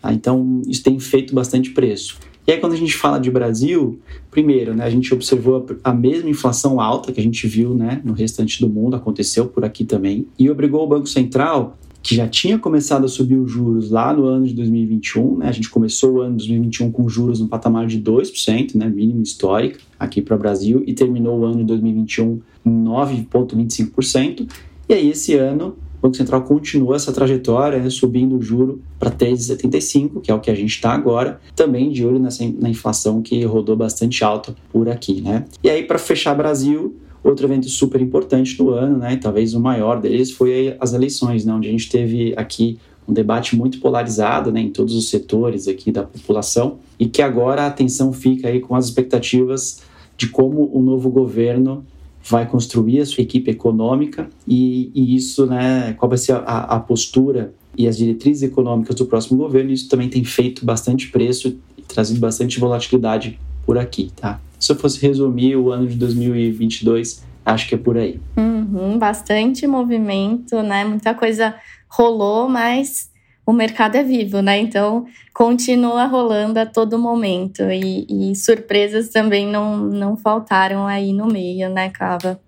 Tá? 0.00 0.12
Então, 0.12 0.62
isso 0.66 0.82
tem 0.82 0.98
feito 0.98 1.34
bastante 1.34 1.70
preço. 1.70 2.18
E 2.46 2.52
aí, 2.52 2.58
quando 2.58 2.72
a 2.72 2.76
gente 2.76 2.96
fala 2.96 3.18
de 3.18 3.30
Brasil, 3.30 4.00
primeiro, 4.30 4.74
né, 4.74 4.84
a 4.84 4.90
gente 4.90 5.12
observou 5.12 5.66
a, 5.84 5.92
mesma 5.92 6.28
inflação 6.28 6.80
alta 6.80 7.12
que 7.12 7.20
a 7.20 7.22
gente 7.22 7.46
viu 7.46 7.74
né, 7.74 8.00
no 8.04 8.12
restante 8.12 8.60
do 8.60 8.68
mundo, 8.68 8.96
aconteceu 8.96 9.46
por 9.46 9.64
aqui 9.64 9.84
também, 9.84 10.26
e 10.38 10.50
obrigou 10.50 10.82
o 10.82 10.86
Banco 10.86 11.06
Central, 11.06 11.78
que 12.02 12.16
já 12.16 12.26
tinha 12.26 12.58
começado 12.58 13.04
a 13.04 13.08
subir 13.08 13.36
os 13.36 13.50
juros 13.50 13.90
lá 13.90 14.12
no 14.12 14.24
ano 14.24 14.46
de 14.46 14.54
2021, 14.54 15.36
né, 15.36 15.48
a 15.48 15.52
gente 15.52 15.68
começou 15.68 16.14
o 16.14 16.20
ano 16.22 16.32
de 16.38 16.48
2021 16.48 16.90
com 16.90 17.08
juros 17.08 17.40
no 17.40 17.46
patamar 17.46 17.86
de 17.86 18.00
2%, 18.00 18.74
né, 18.74 18.88
mínimo 18.88 19.22
histórico 19.22 19.78
aqui 19.98 20.22
para 20.22 20.34
o 20.34 20.38
Brasil, 20.38 20.82
e 20.86 20.94
terminou 20.94 21.38
o 21.38 21.44
ano 21.44 21.58
de 21.58 21.64
2021 21.64 22.40
em 22.64 22.84
9,25%, 22.84 24.48
e 24.88 24.94
aí 24.94 25.10
esse 25.10 25.34
ano 25.34 25.76
o 26.00 26.06
Banco 26.06 26.16
Central 26.16 26.42
continua 26.42 26.96
essa 26.96 27.12
trajetória, 27.12 27.78
né, 27.78 27.90
subindo 27.90 28.36
o 28.36 28.42
juro 28.42 28.80
para 28.98 29.10
3,75, 29.10 30.22
que 30.22 30.30
é 30.30 30.34
o 30.34 30.40
que 30.40 30.50
a 30.50 30.54
gente 30.54 30.70
está 30.70 30.92
agora, 30.92 31.38
também 31.54 31.90
de 31.90 32.04
olho 32.06 32.18
nessa, 32.18 32.42
na 32.58 32.70
inflação 32.70 33.20
que 33.20 33.44
rodou 33.44 33.76
bastante 33.76 34.24
alta 34.24 34.54
por 34.72 34.88
aqui. 34.88 35.20
Né? 35.20 35.44
E 35.62 35.68
aí, 35.68 35.82
para 35.82 35.98
fechar 35.98 36.34
Brasil, 36.34 36.96
outro 37.22 37.46
evento 37.46 37.68
super 37.68 38.00
importante 38.00 38.58
no 38.58 38.70
ano, 38.70 38.96
né, 38.96 39.16
talvez 39.16 39.54
o 39.54 39.60
maior 39.60 40.00
deles, 40.00 40.30
foi 40.30 40.74
as 40.80 40.94
eleições, 40.94 41.44
né, 41.44 41.52
onde 41.52 41.68
a 41.68 41.70
gente 41.70 41.90
teve 41.90 42.32
aqui 42.34 42.78
um 43.06 43.12
debate 43.12 43.56
muito 43.56 43.78
polarizado 43.80 44.50
né, 44.50 44.60
em 44.60 44.70
todos 44.70 44.94
os 44.94 45.10
setores 45.10 45.68
aqui 45.68 45.90
da 45.90 46.04
população 46.04 46.78
e 46.98 47.06
que 47.06 47.20
agora 47.20 47.64
a 47.64 47.66
atenção 47.66 48.12
fica 48.12 48.48
aí 48.48 48.60
com 48.60 48.74
as 48.74 48.86
expectativas 48.86 49.82
de 50.16 50.28
como 50.28 50.70
o 50.72 50.80
novo 50.80 51.10
governo 51.10 51.84
vai 52.30 52.46
construir 52.46 53.00
a 53.00 53.06
sua 53.06 53.22
equipe 53.22 53.50
econômica 53.50 54.28
e, 54.46 54.90
e 54.94 55.16
isso, 55.16 55.46
né, 55.46 55.94
qual 55.94 56.08
vai 56.08 56.18
ser 56.18 56.32
a, 56.32 56.38
a, 56.38 56.80
postura 56.80 57.52
e 57.76 57.88
as 57.88 57.98
diretrizes 57.98 58.42
econômicas 58.42 58.94
do 58.94 59.06
próximo 59.06 59.38
governo, 59.38 59.70
isso 59.72 59.88
também 59.88 60.08
tem 60.08 60.22
feito 60.24 60.64
bastante 60.64 61.08
preço 61.10 61.58
e 61.76 61.82
trazido 61.82 62.20
bastante 62.20 62.60
volatilidade 62.60 63.38
por 63.66 63.76
aqui, 63.76 64.10
tá? 64.14 64.40
Se 64.58 64.72
eu 64.72 64.76
fosse 64.76 65.00
resumir 65.00 65.56
o 65.56 65.70
ano 65.70 65.86
de 65.86 65.96
2022, 65.96 67.24
acho 67.44 67.68
que 67.68 67.74
é 67.74 67.78
por 67.78 67.96
aí. 67.96 68.20
Uhum, 68.36 68.98
bastante 68.98 69.66
movimento, 69.66 70.62
né? 70.62 70.84
Muita 70.84 71.14
coisa 71.14 71.54
rolou, 71.88 72.48
mas 72.48 73.09
o 73.50 73.52
mercado 73.52 73.96
é 73.96 74.02
vivo, 74.02 74.40
né? 74.40 74.58
Então 74.58 75.04
continua 75.34 76.04
rolando 76.04 76.58
a 76.58 76.66
todo 76.66 76.98
momento 76.98 77.62
e, 77.70 78.06
e, 78.08 78.36
surpresas 78.36 79.08
também 79.08 79.46
não, 79.46 79.76
não 79.76 80.16
faltaram 80.16 80.86
aí 80.86 81.12
no 81.12 81.26
meio, 81.26 81.68
né, 81.68 81.88
Cava? 81.90 82.40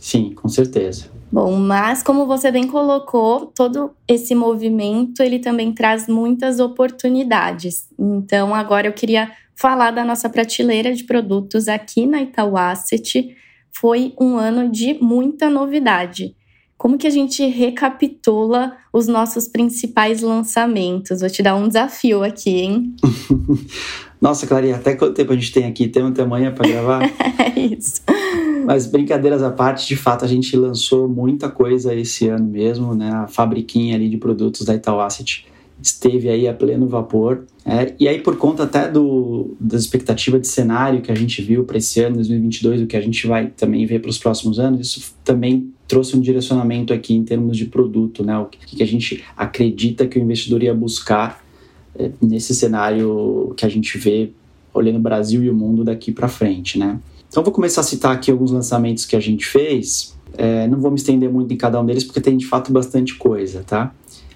Sim, 0.00 0.34
com 0.34 0.48
certeza. 0.48 1.06
Bom, 1.32 1.56
mas 1.56 2.02
como 2.02 2.26
você 2.26 2.50
bem 2.50 2.68
colocou, 2.68 3.46
todo 3.46 3.90
esse 4.06 4.34
movimento 4.34 5.22
ele 5.22 5.38
também 5.38 5.72
traz 5.72 6.06
muitas 6.06 6.60
oportunidades. 6.60 7.88
Então 7.98 8.54
agora 8.54 8.86
eu 8.86 8.92
queria 8.92 9.32
falar 9.54 9.90
da 9.90 10.04
nossa 10.04 10.28
prateleira 10.28 10.94
de 10.94 11.04
produtos 11.04 11.66
aqui 11.66 12.06
na 12.06 12.22
Itaú 12.22 12.56
Asset. 12.56 13.34
Foi 13.72 14.14
um 14.20 14.36
ano 14.36 14.70
de 14.70 14.94
muita 15.02 15.50
novidade. 15.50 16.36
Como 16.78 16.98
que 16.98 17.06
a 17.06 17.10
gente 17.10 17.44
recapitula 17.46 18.76
os 18.92 19.08
nossos 19.08 19.48
principais 19.48 20.20
lançamentos? 20.20 21.20
Vou 21.20 21.30
te 21.30 21.42
dar 21.42 21.56
um 21.56 21.66
desafio 21.68 22.22
aqui, 22.22 22.50
hein? 22.50 22.94
Nossa, 24.20 24.46
Clarinha, 24.46 24.76
até 24.76 24.94
quanto 24.94 25.14
tempo 25.14 25.32
a 25.32 25.36
gente 25.36 25.52
tem 25.52 25.64
aqui? 25.64 25.88
Tem 25.88 26.02
um 26.02 26.12
tamanho 26.12 26.52
para 26.52 26.68
gravar? 26.68 27.02
é 27.56 27.60
isso. 27.60 28.02
Mas 28.64 28.86
brincadeiras 28.86 29.42
à 29.42 29.50
parte, 29.50 29.86
de 29.86 29.96
fato 29.96 30.24
a 30.24 30.28
gente 30.28 30.56
lançou 30.56 31.08
muita 31.08 31.48
coisa 31.48 31.94
esse 31.94 32.28
ano 32.28 32.46
mesmo, 32.46 32.94
né? 32.94 33.10
A 33.10 33.26
fabriquinha 33.26 33.94
ali 33.94 34.08
de 34.08 34.16
produtos 34.16 34.64
da 34.64 34.74
Itaú 34.74 35.00
Asset 35.00 35.46
esteve 35.80 36.28
aí 36.28 36.48
a 36.48 36.54
pleno 36.54 36.88
vapor. 36.88 37.44
É, 37.64 37.94
e 37.98 38.08
aí, 38.08 38.20
por 38.20 38.36
conta 38.36 38.64
até 38.64 38.90
do, 38.90 39.54
da 39.60 39.76
expectativa 39.76 40.38
de 40.38 40.48
cenário 40.48 41.02
que 41.02 41.12
a 41.12 41.14
gente 41.14 41.42
viu 41.42 41.64
para 41.64 41.78
esse 41.78 42.00
ano, 42.00 42.16
2022, 42.16 42.82
o 42.82 42.86
que 42.86 42.96
a 42.96 43.00
gente 43.00 43.26
vai 43.26 43.48
também 43.48 43.86
ver 43.86 44.00
para 44.00 44.10
os 44.10 44.18
próximos 44.18 44.58
anos, 44.58 44.80
isso 44.80 45.14
também 45.24 45.72
trouxe 45.86 46.16
um 46.16 46.20
direcionamento 46.20 46.92
aqui 46.92 47.14
em 47.14 47.24
termos 47.24 47.56
de 47.56 47.66
produto, 47.66 48.24
né? 48.24 48.38
O 48.38 48.46
que, 48.46 48.76
que 48.76 48.82
a 48.82 48.86
gente 48.86 49.24
acredita 49.36 50.06
que 50.06 50.18
o 50.18 50.22
investidor 50.22 50.62
ia 50.62 50.74
buscar 50.74 51.44
é, 51.94 52.10
nesse 52.20 52.54
cenário 52.54 53.54
que 53.56 53.64
a 53.64 53.68
gente 53.68 53.96
vê 53.98 54.30
olhando 54.74 54.96
o 54.96 55.00
Brasil 55.00 55.42
e 55.42 55.50
o 55.50 55.54
mundo 55.54 55.84
daqui 55.84 56.12
para 56.12 56.28
frente, 56.28 56.78
né? 56.78 56.98
Então, 57.28 57.42
vou 57.42 57.52
começar 57.52 57.80
a 57.80 57.84
citar 57.84 58.14
aqui 58.14 58.30
alguns 58.30 58.50
lançamentos 58.50 59.04
que 59.04 59.16
a 59.16 59.20
gente 59.20 59.44
fez. 59.46 60.16
É, 60.36 60.66
não 60.68 60.80
vou 60.80 60.90
me 60.90 60.96
estender 60.96 61.30
muito 61.30 61.52
em 61.52 61.56
cada 61.56 61.80
um 61.80 61.86
deles, 61.86 62.04
porque 62.04 62.20
tem 62.20 62.36
de 62.36 62.46
fato 62.46 62.72
bastante 62.72 63.14
coisa, 63.14 63.62
tá? 63.66 63.94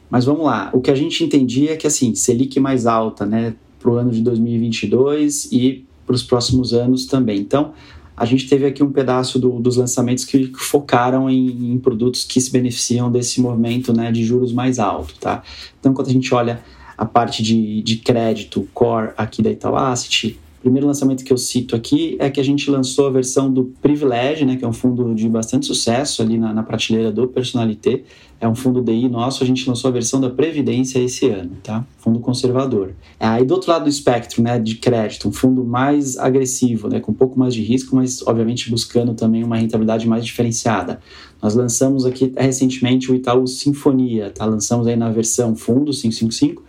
Mas 0.08 0.24
vamos 0.24 0.44
lá, 0.44 0.70
o 0.72 0.80
que 0.80 0.90
a 0.90 0.94
gente 0.94 1.22
entendia 1.22 1.72
é 1.72 1.76
que 1.76 1.86
assim, 1.86 2.14
Selic 2.14 2.58
mais 2.58 2.84
alta, 2.84 3.24
né, 3.24 3.54
para 3.78 3.90
o 3.90 3.94
ano 3.94 4.10
de 4.10 4.20
2022 4.22 5.52
e 5.52 5.84
para 6.04 6.14
os 6.14 6.22
próximos 6.22 6.74
anos 6.74 7.06
também. 7.06 7.38
Então, 7.38 7.72
a 8.20 8.26
gente 8.26 8.46
teve 8.46 8.66
aqui 8.66 8.82
um 8.82 8.92
pedaço 8.92 9.38
do, 9.38 9.58
dos 9.58 9.78
lançamentos 9.78 10.26
que 10.26 10.52
focaram 10.54 11.30
em, 11.30 11.72
em, 11.72 11.78
produtos 11.78 12.22
que 12.22 12.38
se 12.38 12.52
beneficiam 12.52 13.10
desse 13.10 13.40
movimento 13.40 13.94
né, 13.94 14.12
de 14.12 14.22
juros 14.22 14.52
mais 14.52 14.78
alto. 14.78 15.14
Tá? 15.18 15.42
Então, 15.78 15.94
quando 15.94 16.08
a 16.08 16.12
gente 16.12 16.34
olha 16.34 16.62
a 16.98 17.06
parte 17.06 17.42
de, 17.42 17.80
de 17.80 17.96
crédito 17.96 18.68
core 18.74 19.12
aqui 19.16 19.40
da 19.40 19.50
Itaú 19.50 19.74
Asset, 19.74 20.38
o 20.60 20.64
primeiro 20.64 20.86
lançamento 20.86 21.24
que 21.24 21.32
eu 21.32 21.38
cito 21.38 21.74
aqui 21.74 22.18
é 22.20 22.28
que 22.28 22.38
a 22.38 22.44
gente 22.44 22.70
lançou 22.70 23.06
a 23.06 23.10
versão 23.10 23.50
do 23.50 23.72
Privilege, 23.80 24.44
né, 24.44 24.56
que 24.56 24.64
é 24.64 24.68
um 24.68 24.74
fundo 24.74 25.14
de 25.14 25.26
bastante 25.26 25.64
sucesso 25.64 26.20
ali 26.20 26.36
na, 26.36 26.52
na 26.52 26.62
prateleira 26.62 27.10
do 27.10 27.26
Personalité. 27.26 28.04
É 28.38 28.46
um 28.46 28.54
fundo 28.54 28.82
DI 28.82 29.08
nosso, 29.08 29.42
a 29.42 29.46
gente 29.46 29.66
lançou 29.66 29.88
a 29.88 29.90
versão 29.90 30.20
da 30.20 30.28
Previdência 30.28 30.98
esse 30.98 31.30
ano, 31.30 31.52
tá? 31.62 31.82
Fundo 31.96 32.20
conservador. 32.20 32.92
Aí 33.18 33.42
do 33.42 33.54
outro 33.54 33.70
lado 33.70 33.84
do 33.84 33.88
espectro, 33.88 34.42
né, 34.42 34.58
de 34.58 34.74
crédito, 34.74 35.28
um 35.28 35.32
fundo 35.32 35.64
mais 35.64 36.18
agressivo, 36.18 36.88
né, 36.88 37.00
com 37.00 37.10
um 37.10 37.14
pouco 37.14 37.38
mais 37.38 37.54
de 37.54 37.62
risco, 37.62 37.96
mas 37.96 38.20
obviamente 38.26 38.70
buscando 38.70 39.14
também 39.14 39.42
uma 39.42 39.56
rentabilidade 39.56 40.06
mais 40.06 40.26
diferenciada. 40.26 41.00
Nós 41.42 41.54
lançamos 41.54 42.04
aqui 42.04 42.34
recentemente 42.36 43.10
o 43.10 43.14
Itaú 43.14 43.46
Sinfonia, 43.46 44.28
tá? 44.28 44.44
Lançamos 44.44 44.86
aí 44.86 44.96
na 44.96 45.08
versão 45.10 45.56
fundo 45.56 45.90
555, 45.90 46.62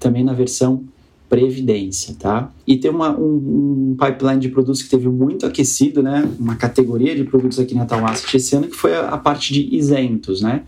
também 0.00 0.24
na 0.24 0.32
versão 0.32 0.82
previdência, 1.28 2.14
tá? 2.18 2.52
E 2.66 2.76
tem 2.76 2.90
uma, 2.90 3.16
um, 3.18 3.92
um, 3.92 3.96
pipeline 3.98 4.40
de 4.40 4.48
produtos 4.48 4.82
que 4.82 4.88
teve 4.88 5.08
muito 5.08 5.44
aquecido, 5.44 6.02
né? 6.02 6.28
Uma 6.38 6.54
categoria 6.54 7.14
de 7.16 7.24
produtos 7.24 7.58
aqui 7.58 7.74
na 7.74 7.84
Tal 7.84 8.04
Asset 8.06 8.36
esse 8.36 8.54
ano 8.54 8.68
que 8.68 8.76
foi 8.76 8.94
a, 8.94 9.08
a 9.08 9.18
parte 9.18 9.52
de 9.52 9.74
isentos, 9.74 10.40
né? 10.40 10.62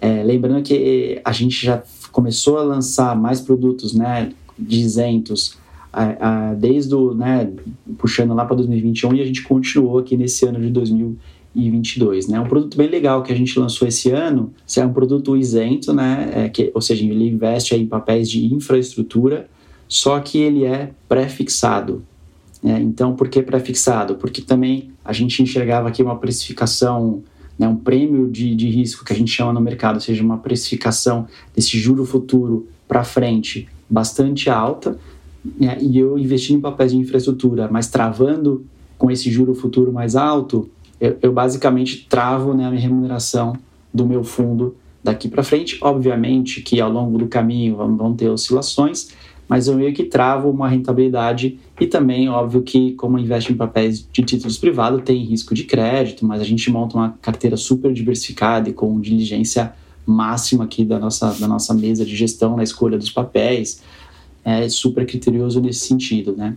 É, 0.00 0.22
lembrando 0.22 0.62
que 0.62 1.20
a 1.24 1.32
gente 1.32 1.64
já 1.64 1.82
começou 2.12 2.58
a 2.58 2.62
lançar 2.62 3.16
mais 3.16 3.40
produtos, 3.40 3.94
né? 3.94 4.32
De 4.58 4.80
isentos 4.80 5.56
a, 5.92 6.50
a, 6.50 6.54
desde 6.54 6.94
o, 6.94 7.14
né? 7.14 7.50
Puxando 7.96 8.34
lá 8.34 8.44
para 8.44 8.56
2021 8.56 9.14
e 9.14 9.22
a 9.22 9.24
gente 9.24 9.42
continuou 9.42 9.98
aqui 9.98 10.16
nesse 10.16 10.44
ano 10.46 10.60
de 10.60 10.68
2022 10.70 11.36
2022. 11.56 12.28
Né? 12.28 12.38
Um 12.38 12.46
produto 12.46 12.76
bem 12.76 12.88
legal 12.88 13.22
que 13.22 13.32
a 13.32 13.36
gente 13.36 13.58
lançou 13.58 13.88
esse 13.88 14.10
ano 14.10 14.52
é 14.76 14.84
um 14.84 14.92
produto 14.92 15.36
isento, 15.36 15.92
né? 15.92 16.30
É 16.34 16.48
que, 16.48 16.70
ou 16.74 16.82
seja, 16.82 17.04
ele 17.04 17.28
investe 17.28 17.74
em 17.74 17.86
papéis 17.86 18.30
de 18.30 18.44
infraestrutura, 18.52 19.48
só 19.88 20.18
que 20.20 20.38
ele 20.38 20.64
é 20.64 20.90
pré-fixado. 21.08 22.04
Né? 22.62 22.80
Então, 22.80 23.14
por 23.14 23.28
que 23.28 23.42
pré-fixado? 23.42 24.16
Porque 24.16 24.42
também 24.42 24.90
a 25.04 25.12
gente 25.12 25.42
enxergava 25.42 25.88
aqui 25.88 26.02
uma 26.02 26.16
precificação, 26.16 27.22
né, 27.58 27.68
um 27.68 27.76
prêmio 27.76 28.30
de, 28.30 28.54
de 28.54 28.68
risco 28.68 29.04
que 29.04 29.12
a 29.12 29.16
gente 29.16 29.30
chama 29.30 29.52
no 29.52 29.60
mercado, 29.60 29.96
ou 29.96 30.00
seja, 30.00 30.22
uma 30.22 30.38
precificação 30.38 31.26
desse 31.54 31.78
juro 31.78 32.04
futuro 32.04 32.66
para 32.88 33.04
frente 33.04 33.68
bastante 33.88 34.50
alta, 34.50 34.98
né, 35.58 35.78
e 35.80 35.96
eu 35.98 36.18
investindo 36.18 36.58
em 36.58 36.60
papéis 36.60 36.92
de 36.92 36.98
infraestrutura, 36.98 37.68
mas 37.70 37.88
travando 37.88 38.64
com 38.98 39.10
esse 39.10 39.30
juro 39.30 39.54
futuro 39.54 39.92
mais 39.92 40.16
alto, 40.16 40.68
eu, 41.00 41.16
eu 41.22 41.32
basicamente 41.32 42.06
travo 42.08 42.54
né, 42.54 42.66
a 42.66 42.70
minha 42.70 42.80
remuneração 42.80 43.54
do 43.92 44.06
meu 44.06 44.24
fundo 44.24 44.74
daqui 45.04 45.28
para 45.28 45.42
frente. 45.42 45.78
Obviamente 45.80 46.60
que 46.62 46.80
ao 46.80 46.90
longo 46.90 47.18
do 47.18 47.28
caminho 47.28 47.76
vão, 47.76 47.96
vão 47.96 48.14
ter 48.14 48.28
oscilações, 48.28 49.10
mas 49.48 49.68
eu 49.68 49.76
meio 49.76 49.92
que 49.92 50.04
travo 50.04 50.50
uma 50.50 50.68
rentabilidade 50.68 51.58
e 51.80 51.86
também, 51.86 52.28
óbvio 52.28 52.62
que 52.62 52.92
como 52.92 53.18
investe 53.18 53.52
em 53.52 53.56
papéis 53.56 54.06
de 54.10 54.22
títulos 54.22 54.58
privados, 54.58 55.02
tem 55.04 55.22
risco 55.24 55.54
de 55.54 55.64
crédito, 55.64 56.26
mas 56.26 56.40
a 56.40 56.44
gente 56.44 56.70
monta 56.70 56.96
uma 56.96 57.10
carteira 57.22 57.56
super 57.56 57.92
diversificada 57.92 58.68
e 58.68 58.72
com 58.72 59.00
diligência 59.00 59.72
máxima 60.04 60.64
aqui 60.64 60.84
da 60.84 60.98
nossa, 60.98 61.32
da 61.32 61.48
nossa 61.48 61.74
mesa 61.74 62.04
de 62.04 62.14
gestão 62.14 62.56
na 62.56 62.62
escolha 62.62 62.98
dos 62.98 63.10
papéis, 63.10 63.82
é 64.44 64.68
super 64.68 65.04
criterioso 65.04 65.60
nesse 65.60 65.80
sentido, 65.80 66.34
né? 66.36 66.56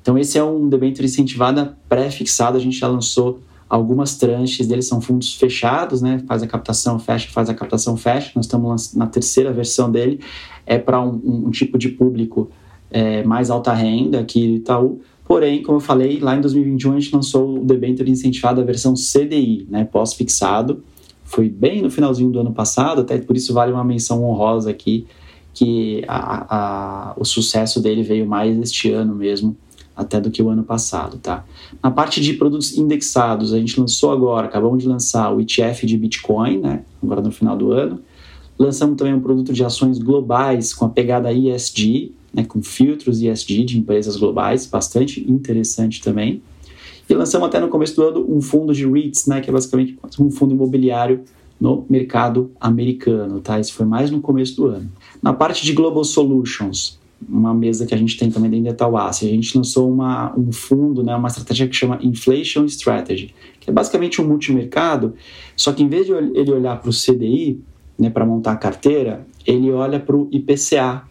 Então 0.00 0.16
esse 0.16 0.38
é 0.38 0.44
um 0.44 0.68
debênture 0.68 1.04
incentivada 1.04 1.76
pré-fixado, 1.88 2.56
a 2.56 2.60
gente 2.60 2.78
já 2.78 2.88
lançou 2.88 3.40
algumas 3.68 4.16
tranches 4.16 4.66
deles 4.66 4.86
são 4.86 5.00
fundos 5.00 5.34
fechados, 5.34 6.00
né? 6.00 6.22
Faz 6.26 6.42
a 6.42 6.46
captação, 6.46 6.98
fecha, 6.98 7.28
faz 7.30 7.48
a 7.48 7.54
captação, 7.54 7.96
fecha. 7.96 8.32
Nós 8.34 8.46
estamos 8.46 8.94
na 8.94 9.06
terceira 9.06 9.52
versão 9.52 9.90
dele, 9.90 10.20
é 10.64 10.78
para 10.78 11.00
um, 11.00 11.20
um, 11.46 11.50
tipo 11.50 11.76
de 11.76 11.88
público 11.88 12.50
é, 12.90 13.22
mais 13.24 13.50
alta 13.50 13.72
renda 13.72 14.20
aqui 14.20 14.46
do 14.46 14.54
Itaú. 14.56 15.00
Porém, 15.24 15.62
como 15.62 15.78
eu 15.78 15.80
falei, 15.80 16.20
lá 16.20 16.36
em 16.36 16.40
2021 16.40 16.92
a 16.92 17.00
gente 17.00 17.14
lançou 17.14 17.58
o 17.58 17.64
debênture 17.64 18.08
incentivado 18.08 18.60
a 18.60 18.64
versão 18.64 18.94
CDI, 18.94 19.66
né? 19.68 19.84
Pós-fixado. 19.84 20.82
Foi 21.24 21.48
bem 21.48 21.82
no 21.82 21.90
finalzinho 21.90 22.30
do 22.30 22.38
ano 22.38 22.52
passado, 22.52 23.00
até 23.00 23.18
por 23.18 23.36
isso 23.36 23.52
vale 23.52 23.72
uma 23.72 23.82
menção 23.82 24.22
honrosa 24.22 24.70
aqui, 24.70 25.06
que 25.52 26.04
a, 26.06 27.10
a, 27.10 27.14
o 27.16 27.24
sucesso 27.24 27.82
dele 27.82 28.04
veio 28.04 28.24
mais 28.24 28.56
este 28.58 28.92
ano 28.92 29.12
mesmo, 29.12 29.56
até 29.96 30.20
do 30.20 30.30
que 30.30 30.42
o 30.42 30.50
ano 30.50 30.62
passado, 30.62 31.18
tá? 31.18 31.44
Na 31.82 31.90
parte 31.90 32.20
de 32.20 32.34
produtos 32.34 32.76
indexados, 32.76 33.54
a 33.54 33.58
gente 33.58 33.80
lançou 33.80 34.12
agora, 34.12 34.46
acabamos 34.46 34.82
de 34.82 34.88
lançar 34.88 35.34
o 35.34 35.40
ETF 35.40 35.86
de 35.86 35.96
Bitcoin, 35.96 36.58
né? 36.58 36.84
Agora 37.02 37.22
no 37.22 37.30
final 37.30 37.56
do 37.56 37.72
ano. 37.72 38.00
Lançamos 38.58 38.96
também 38.96 39.14
um 39.14 39.20
produto 39.20 39.52
de 39.52 39.64
ações 39.64 39.98
globais 39.98 40.74
com 40.74 40.84
a 40.84 40.88
pegada 40.88 41.32
ESG, 41.32 42.12
né? 42.32 42.44
Com 42.44 42.62
filtros 42.62 43.22
ESG 43.22 43.64
de 43.64 43.78
empresas 43.78 44.16
globais, 44.16 44.66
bastante 44.66 45.24
interessante 45.30 46.02
também. 46.02 46.42
E 47.08 47.14
lançamos 47.14 47.48
até 47.48 47.58
no 47.58 47.68
começo 47.68 47.96
do 47.96 48.02
ano 48.02 48.26
um 48.28 48.42
fundo 48.42 48.74
de 48.74 48.86
REITs, 48.86 49.26
né? 49.26 49.40
Que 49.40 49.48
é 49.48 49.52
basicamente 49.52 49.98
um 50.20 50.30
fundo 50.30 50.54
imobiliário 50.54 51.22
no 51.58 51.86
mercado 51.88 52.50
americano, 52.60 53.40
tá? 53.40 53.58
Isso 53.58 53.72
foi 53.72 53.86
mais 53.86 54.10
no 54.10 54.20
começo 54.20 54.56
do 54.56 54.66
ano. 54.66 54.90
Na 55.22 55.32
parte 55.32 55.64
de 55.64 55.72
Global 55.72 56.04
Solutions, 56.04 56.98
uma 57.28 57.54
mesa 57.54 57.86
que 57.86 57.94
a 57.94 57.98
gente 57.98 58.16
tem 58.16 58.30
também 58.30 58.50
dentro 58.50 58.66
da 58.66 58.74
Tawassi. 58.74 59.26
A 59.26 59.30
gente 59.30 59.56
lançou 59.56 59.90
uma, 59.90 60.36
um 60.38 60.52
fundo, 60.52 61.02
né, 61.02 61.14
uma 61.16 61.28
estratégia 61.28 61.66
que 61.66 61.74
chama 61.74 61.98
Inflation 62.02 62.64
Strategy, 62.66 63.34
que 63.58 63.70
é 63.70 63.72
basicamente 63.72 64.20
um 64.20 64.28
multimercado, 64.28 65.14
só 65.56 65.72
que 65.72 65.82
em 65.82 65.88
vez 65.88 66.06
de 66.06 66.12
ele 66.12 66.52
olhar 66.52 66.80
para 66.80 66.90
o 66.90 66.92
CDI, 66.92 67.60
né, 67.98 68.10
para 68.10 68.26
montar 68.26 68.52
a 68.52 68.56
carteira, 68.56 69.26
ele 69.46 69.70
olha 69.70 69.98
para 69.98 70.16
o 70.16 70.28
IPCA, 70.30 71.02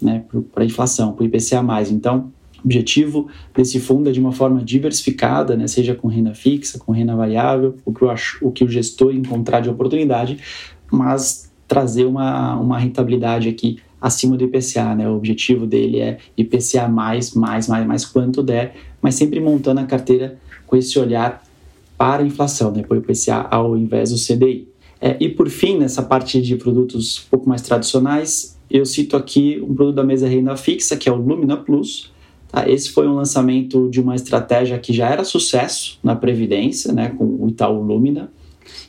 né, 0.00 0.24
para 0.52 0.62
a 0.62 0.66
inflação, 0.66 1.12
para 1.12 1.22
o 1.22 1.26
IPCA+. 1.26 1.62
Então, 1.90 2.32
o 2.56 2.64
objetivo 2.64 3.28
desse 3.54 3.78
fundo 3.78 4.08
é 4.08 4.12
de 4.12 4.20
uma 4.20 4.32
forma 4.32 4.64
diversificada, 4.64 5.56
né, 5.56 5.66
seja 5.66 5.94
com 5.94 6.08
renda 6.08 6.34
fixa, 6.34 6.78
com 6.78 6.92
renda 6.92 7.14
variável, 7.14 7.76
o 7.84 7.92
que, 7.92 8.04
acho, 8.06 8.38
o 8.46 8.50
que 8.50 8.64
o 8.64 8.68
gestor 8.68 9.14
encontrar 9.14 9.60
de 9.60 9.68
oportunidade, 9.68 10.38
mas 10.90 11.50
trazer 11.68 12.04
uma, 12.04 12.56
uma 12.56 12.78
rentabilidade 12.78 13.48
aqui 13.48 13.78
acima 14.00 14.36
do 14.36 14.44
IPCA, 14.44 14.94
né? 14.94 15.08
O 15.08 15.16
objetivo 15.16 15.66
dele 15.66 16.00
é 16.00 16.18
IPCA 16.36 16.88
mais, 16.88 17.34
mais, 17.34 17.68
mais, 17.68 17.86
mais 17.86 18.04
quanto 18.04 18.42
der, 18.42 18.74
mas 19.02 19.14
sempre 19.14 19.40
montando 19.40 19.80
a 19.80 19.84
carteira 19.84 20.38
com 20.66 20.76
esse 20.76 20.98
olhar 20.98 21.42
para 21.98 22.22
a 22.22 22.26
inflação, 22.26 22.70
né? 22.70 22.82
Para 22.82 22.96
o 22.96 23.00
IPCA 23.00 23.46
ao 23.50 23.76
invés 23.76 24.10
do 24.10 24.16
CDI. 24.16 24.68
É, 25.00 25.16
e 25.18 25.28
por 25.28 25.48
fim, 25.48 25.78
nessa 25.78 26.02
parte 26.02 26.40
de 26.40 26.56
produtos 26.56 27.24
um 27.26 27.30
pouco 27.30 27.48
mais 27.48 27.62
tradicionais, 27.62 28.58
eu 28.70 28.84
cito 28.84 29.16
aqui 29.16 29.60
um 29.62 29.74
produto 29.74 29.96
da 29.96 30.04
mesa 30.04 30.28
renda 30.28 30.56
fixa, 30.56 30.96
que 30.96 31.08
é 31.08 31.12
o 31.12 31.16
Lumina 31.16 31.56
Plus. 31.56 32.12
Tá? 32.48 32.68
Esse 32.68 32.90
foi 32.90 33.08
um 33.08 33.14
lançamento 33.14 33.88
de 33.88 34.00
uma 34.00 34.14
estratégia 34.14 34.78
que 34.78 34.92
já 34.92 35.08
era 35.08 35.24
sucesso 35.24 35.98
na 36.02 36.14
Previdência, 36.14 36.92
né? 36.92 37.10
com 37.10 37.24
o 37.24 37.48
Itaú 37.48 37.82
Lumina, 37.82 38.30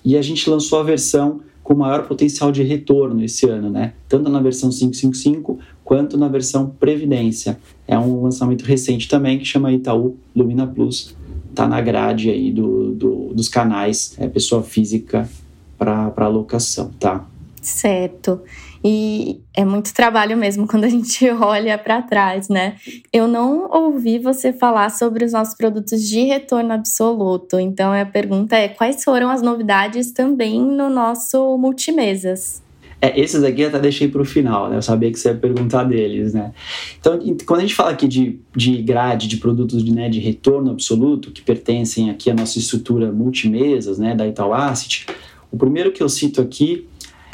e 0.03 0.17
a 0.17 0.21
gente 0.21 0.49
lançou 0.49 0.79
a 0.79 0.83
versão 0.83 1.41
com 1.63 1.75
maior 1.75 2.07
potencial 2.07 2.51
de 2.51 2.63
retorno 2.63 3.23
esse 3.23 3.47
ano, 3.47 3.69
né? 3.69 3.93
Tanto 4.09 4.29
na 4.29 4.39
versão 4.39 4.69
555 4.69 5.59
quanto 5.83 6.17
na 6.17 6.27
versão 6.27 6.67
Previdência. 6.79 7.59
É 7.87 7.97
um 7.97 8.23
lançamento 8.23 8.63
recente 8.63 9.07
também 9.07 9.37
que 9.37 9.45
chama 9.45 9.71
Itaú 9.71 10.15
Lumina 10.35 10.65
Plus. 10.67 11.15
Tá 11.53 11.67
na 11.67 11.81
grade 11.81 12.29
aí 12.29 12.51
do, 12.51 12.93
do 12.93 13.21
dos 13.33 13.49
canais 13.49 14.15
é, 14.17 14.27
pessoa 14.27 14.63
física 14.63 15.29
para 15.77 16.13
alocação, 16.17 16.91
tá? 16.99 17.25
Certo. 17.61 18.41
E 18.83 19.41
é 19.55 19.63
muito 19.63 19.93
trabalho 19.93 20.35
mesmo 20.35 20.67
quando 20.67 20.85
a 20.85 20.89
gente 20.89 21.29
olha 21.29 21.77
para 21.77 22.01
trás, 22.01 22.49
né? 22.49 22.75
Eu 23.13 23.27
não 23.27 23.69
ouvi 23.69 24.17
você 24.17 24.51
falar 24.51 24.89
sobre 24.89 25.23
os 25.23 25.33
nossos 25.33 25.55
produtos 25.55 26.07
de 26.07 26.23
retorno 26.23 26.73
absoluto. 26.73 27.59
Então 27.59 27.91
a 27.93 28.05
pergunta 28.05 28.55
é: 28.55 28.67
quais 28.67 29.03
foram 29.03 29.29
as 29.29 29.41
novidades 29.41 30.11
também 30.11 30.59
no 30.59 30.89
nosso 30.89 31.57
multimesas? 31.57 32.61
É, 33.03 33.19
esses 33.19 33.43
aqui 33.43 33.61
eu 33.61 33.69
até 33.69 33.79
deixei 33.79 34.07
para 34.07 34.21
o 34.21 34.25
final, 34.25 34.69
né? 34.69 34.77
Eu 34.77 34.81
sabia 34.81 35.11
que 35.11 35.17
você 35.17 35.29
ia 35.29 35.35
perguntar 35.35 35.83
deles, 35.85 36.35
né? 36.35 36.53
Então, 36.99 37.19
quando 37.47 37.59
a 37.59 37.63
gente 37.63 37.73
fala 37.73 37.89
aqui 37.89 38.07
de, 38.07 38.39
de 38.55 38.79
grade 38.83 39.27
de 39.27 39.37
produtos 39.37 39.83
de, 39.83 39.91
né, 39.91 40.07
de 40.07 40.19
retorno 40.19 40.69
absoluto, 40.69 41.31
que 41.31 41.41
pertencem 41.41 42.11
aqui 42.11 42.29
à 42.29 42.35
nossa 42.35 42.59
estrutura 42.59 43.11
multimesas, 43.11 43.97
né, 43.97 44.13
da 44.13 44.27
Itaú 44.27 44.53
Asset, 44.53 45.07
o 45.51 45.57
primeiro 45.57 45.91
que 45.91 46.03
eu 46.03 46.07
cito 46.07 46.41
aqui 46.41 46.87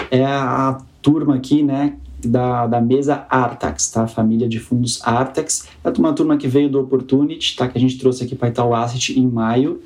é 0.09 0.23
a 0.23 0.77
turma 1.07 1.35
aqui, 1.35 1.63
né, 1.63 1.93
da, 2.25 2.67
da 2.67 2.81
mesa 2.81 3.25
Artax, 3.29 3.89
tá? 3.89 4.07
Família 4.07 4.45
de 4.45 4.59
fundos 4.59 4.99
Artax. 5.05 5.65
É 5.81 5.89
uma 5.97 6.11
turma 6.11 6.35
que 6.35 6.49
veio 6.49 6.69
do 6.69 6.81
Opportunity, 6.81 7.55
tá? 7.55 7.69
Que 7.69 7.77
a 7.77 7.81
gente 7.81 7.97
trouxe 7.97 8.25
aqui 8.25 8.35
para 8.35 8.49
Itaú 8.49 8.73
Asset 8.73 9.17
em 9.17 9.25
maio. 9.25 9.79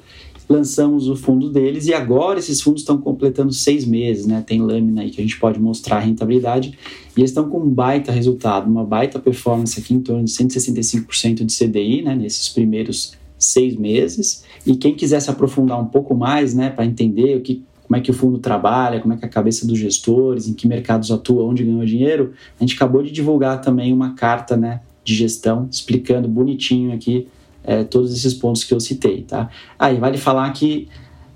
Lançamos 0.50 1.08
o 1.08 1.16
fundo 1.16 1.52
deles 1.52 1.86
e 1.86 1.94
agora 1.94 2.40
esses 2.40 2.60
fundos 2.60 2.82
estão 2.82 2.98
completando 2.98 3.54
seis 3.54 3.86
meses, 3.86 4.26
né? 4.26 4.44
Tem 4.46 4.60
lâmina 4.60 5.04
aí 5.04 5.12
que 5.12 5.22
a 5.22 5.24
gente 5.24 5.40
pode 5.40 5.60
mostrar 5.60 5.98
a 5.98 6.00
rentabilidade 6.00 6.76
e 7.16 7.20
eles 7.20 7.30
estão 7.30 7.48
com 7.48 7.60
um 7.60 7.70
baita 7.70 8.12
resultado, 8.12 8.68
uma 8.68 8.84
baita 8.84 9.20
performance 9.20 9.80
aqui 9.80 9.94
em 9.94 10.02
torno 10.02 10.24
de 10.24 10.32
165% 10.32 11.46
de 11.46 11.56
CDI, 11.56 12.02
né? 12.02 12.16
Nesses 12.16 12.50
primeiros 12.50 13.14
seis 13.38 13.76
meses. 13.76 14.44
E 14.66 14.76
quem 14.76 14.96
quiser 14.96 15.20
se 15.20 15.30
aprofundar 15.30 15.80
um 15.80 15.86
pouco 15.86 16.16
mais, 16.16 16.56
né? 16.56 16.72
Para 16.72 16.86
entender 16.86 17.38
o 17.38 17.42
que 17.42 17.64
como 17.92 17.98
é 17.98 18.00
que 18.00 18.10
o 18.10 18.14
fundo 18.14 18.40
trabalha, 18.40 19.02
como 19.02 19.14
é 19.14 19.18
que 19.18 19.26
é 19.26 19.28
a 19.28 19.30
cabeça 19.30 19.68
dos 19.68 19.78
gestores, 19.78 20.48
em 20.48 20.54
que 20.54 20.66
mercados 20.66 21.12
atua, 21.12 21.44
onde 21.44 21.62
ganhou 21.62 21.84
dinheiro, 21.84 22.32
a 22.58 22.64
gente 22.64 22.74
acabou 22.74 23.04
de 23.04 23.12
divulgar 23.12 23.60
também 23.60 23.92
uma 23.92 24.14
carta 24.14 24.56
né, 24.56 24.80
de 25.04 25.14
gestão 25.14 25.68
explicando 25.70 26.26
bonitinho 26.26 26.94
aqui 26.94 27.28
é, 27.66 27.84
todos 27.84 28.14
esses 28.14 28.34
pontos 28.34 28.64
que 28.64 28.74
eu 28.74 28.80
citei. 28.80 29.24
Tá? 29.24 29.50
Aí 29.78 29.98
ah, 29.98 30.00
vale 30.00 30.18
falar 30.18 30.50
que 30.54 30.88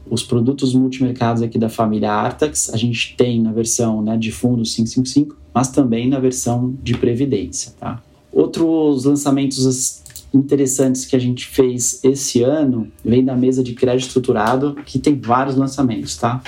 os 0.10 0.24
produtos 0.24 0.74
multimercados 0.74 1.42
aqui 1.42 1.60
da 1.60 1.68
família 1.68 2.14
Artax, 2.14 2.74
a 2.74 2.78
gente 2.78 3.18
tem 3.18 3.42
na 3.42 3.52
versão 3.52 4.02
né, 4.02 4.16
de 4.16 4.32
fundos 4.32 4.74
555, 4.76 5.36
mas 5.54 5.68
também 5.68 6.08
na 6.08 6.20
versão 6.20 6.74
de 6.82 6.98
previdência. 6.98 7.74
Tá? 7.78 8.02
Outros 8.32 9.04
lançamentos 9.04 10.02
interessantes 10.36 11.06
que 11.06 11.16
a 11.16 11.20
gente 11.20 11.48
fez 11.48 12.04
esse 12.04 12.44
ano 12.44 12.92
vem 13.04 13.24
da 13.24 13.36
mesa 13.36 13.64
de 13.64 13.74
crédito 13.74 14.08
estruturado, 14.08 14.76
que 14.86 15.00
tem 15.00 15.20
vários 15.20 15.56
lançamentos, 15.56 16.18
tá? 16.18 16.42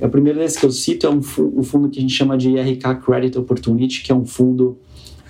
É 0.00 0.06
o 0.06 0.10
primeiro 0.10 0.38
desse 0.38 0.58
que 0.58 0.66
eu 0.66 0.72
cito 0.72 1.06
é 1.06 1.10
um 1.10 1.18
o 1.18 1.62
fundo 1.62 1.88
que 1.88 1.98
a 1.98 2.02
gente 2.02 2.14
chama 2.14 2.36
de 2.36 2.56
RK 2.56 3.00
Credit 3.04 3.38
Opportunity, 3.38 4.02
que 4.02 4.10
é 4.10 4.14
um 4.14 4.24
fundo 4.24 4.78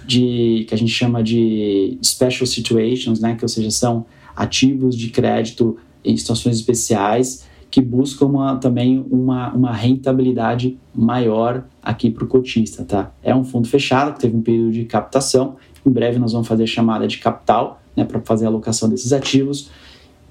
de 0.07 0.65
que 0.69 0.75
a 0.75 0.79
gente 0.79 0.93
chama 0.93 1.23
de 1.23 1.99
special 2.03 2.47
situations, 2.47 3.21
né? 3.21 3.35
Que 3.35 3.45
ou 3.45 3.49
seja 3.49 3.71
são 3.71 4.07
ativos 4.35 4.97
de 4.97 5.11
crédito 5.11 5.77
em 6.05 6.17
situações 6.17 6.57
especiais 6.57 7.49
que 7.71 7.81
buscam 7.81 8.27
uma, 8.27 8.57
também 8.57 9.05
uma, 9.11 9.53
uma 9.53 9.73
rentabilidade 9.73 10.77
maior 10.95 11.65
aqui 11.81 12.11
para 12.11 12.25
o 12.25 12.27
cotista, 12.27 12.85
tá? 12.85 13.13
É 13.23 13.35
um 13.35 13.45
fundo 13.45 13.69
fechado 13.69 14.15
que 14.15 14.21
teve 14.21 14.37
um 14.37 14.43
período 14.43 14.73
de 14.73 14.85
captação. 14.85 15.57
Em 15.87 15.91
breve 15.91 16.19
nós 16.19 16.33
vamos 16.33 16.49
fazer 16.49 16.67
chamada 16.67 17.07
de 17.07 17.19
capital 17.19 17.80
né, 17.97 18.05
para 18.05 18.21
fazer 18.21 18.47
a 18.47 18.49
alocação 18.49 18.89
desses 18.89 19.13
ativos. 19.13 19.71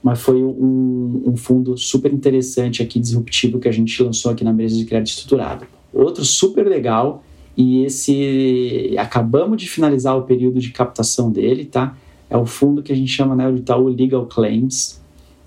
mas 0.02 0.20
foi 0.20 0.42
um, 0.42 1.24
um 1.26 1.36
fundo 1.36 1.78
super 1.78 2.14
interessante 2.14 2.82
aqui, 2.82 3.00
disruptivo, 3.00 3.60
que 3.60 3.68
a 3.68 3.72
gente 3.72 4.02
lançou 4.02 4.32
aqui 4.32 4.44
na 4.44 4.54
mesa 4.54 4.76
de 4.76 4.86
crédito 4.86 5.18
estruturado. 5.18 5.66
Outro 5.94 6.24
super 6.24 6.66
legal, 6.66 7.24
e 7.58 7.84
esse 7.84 8.96
acabamos 8.98 9.62
de 9.62 9.68
finalizar 9.68 10.18
o 10.18 10.22
período 10.22 10.60
de 10.60 10.72
captação 10.72 11.30
dele, 11.30 11.66
tá? 11.66 11.98
É 12.30 12.38
o 12.38 12.46
fundo 12.46 12.82
que 12.82 12.94
a 12.94 12.96
gente 12.96 13.12
chama 13.12 13.36
né, 13.36 13.52
de 13.52 13.60
Itaú 13.60 13.88
Legal 13.90 14.26
Claims, 14.28 15.02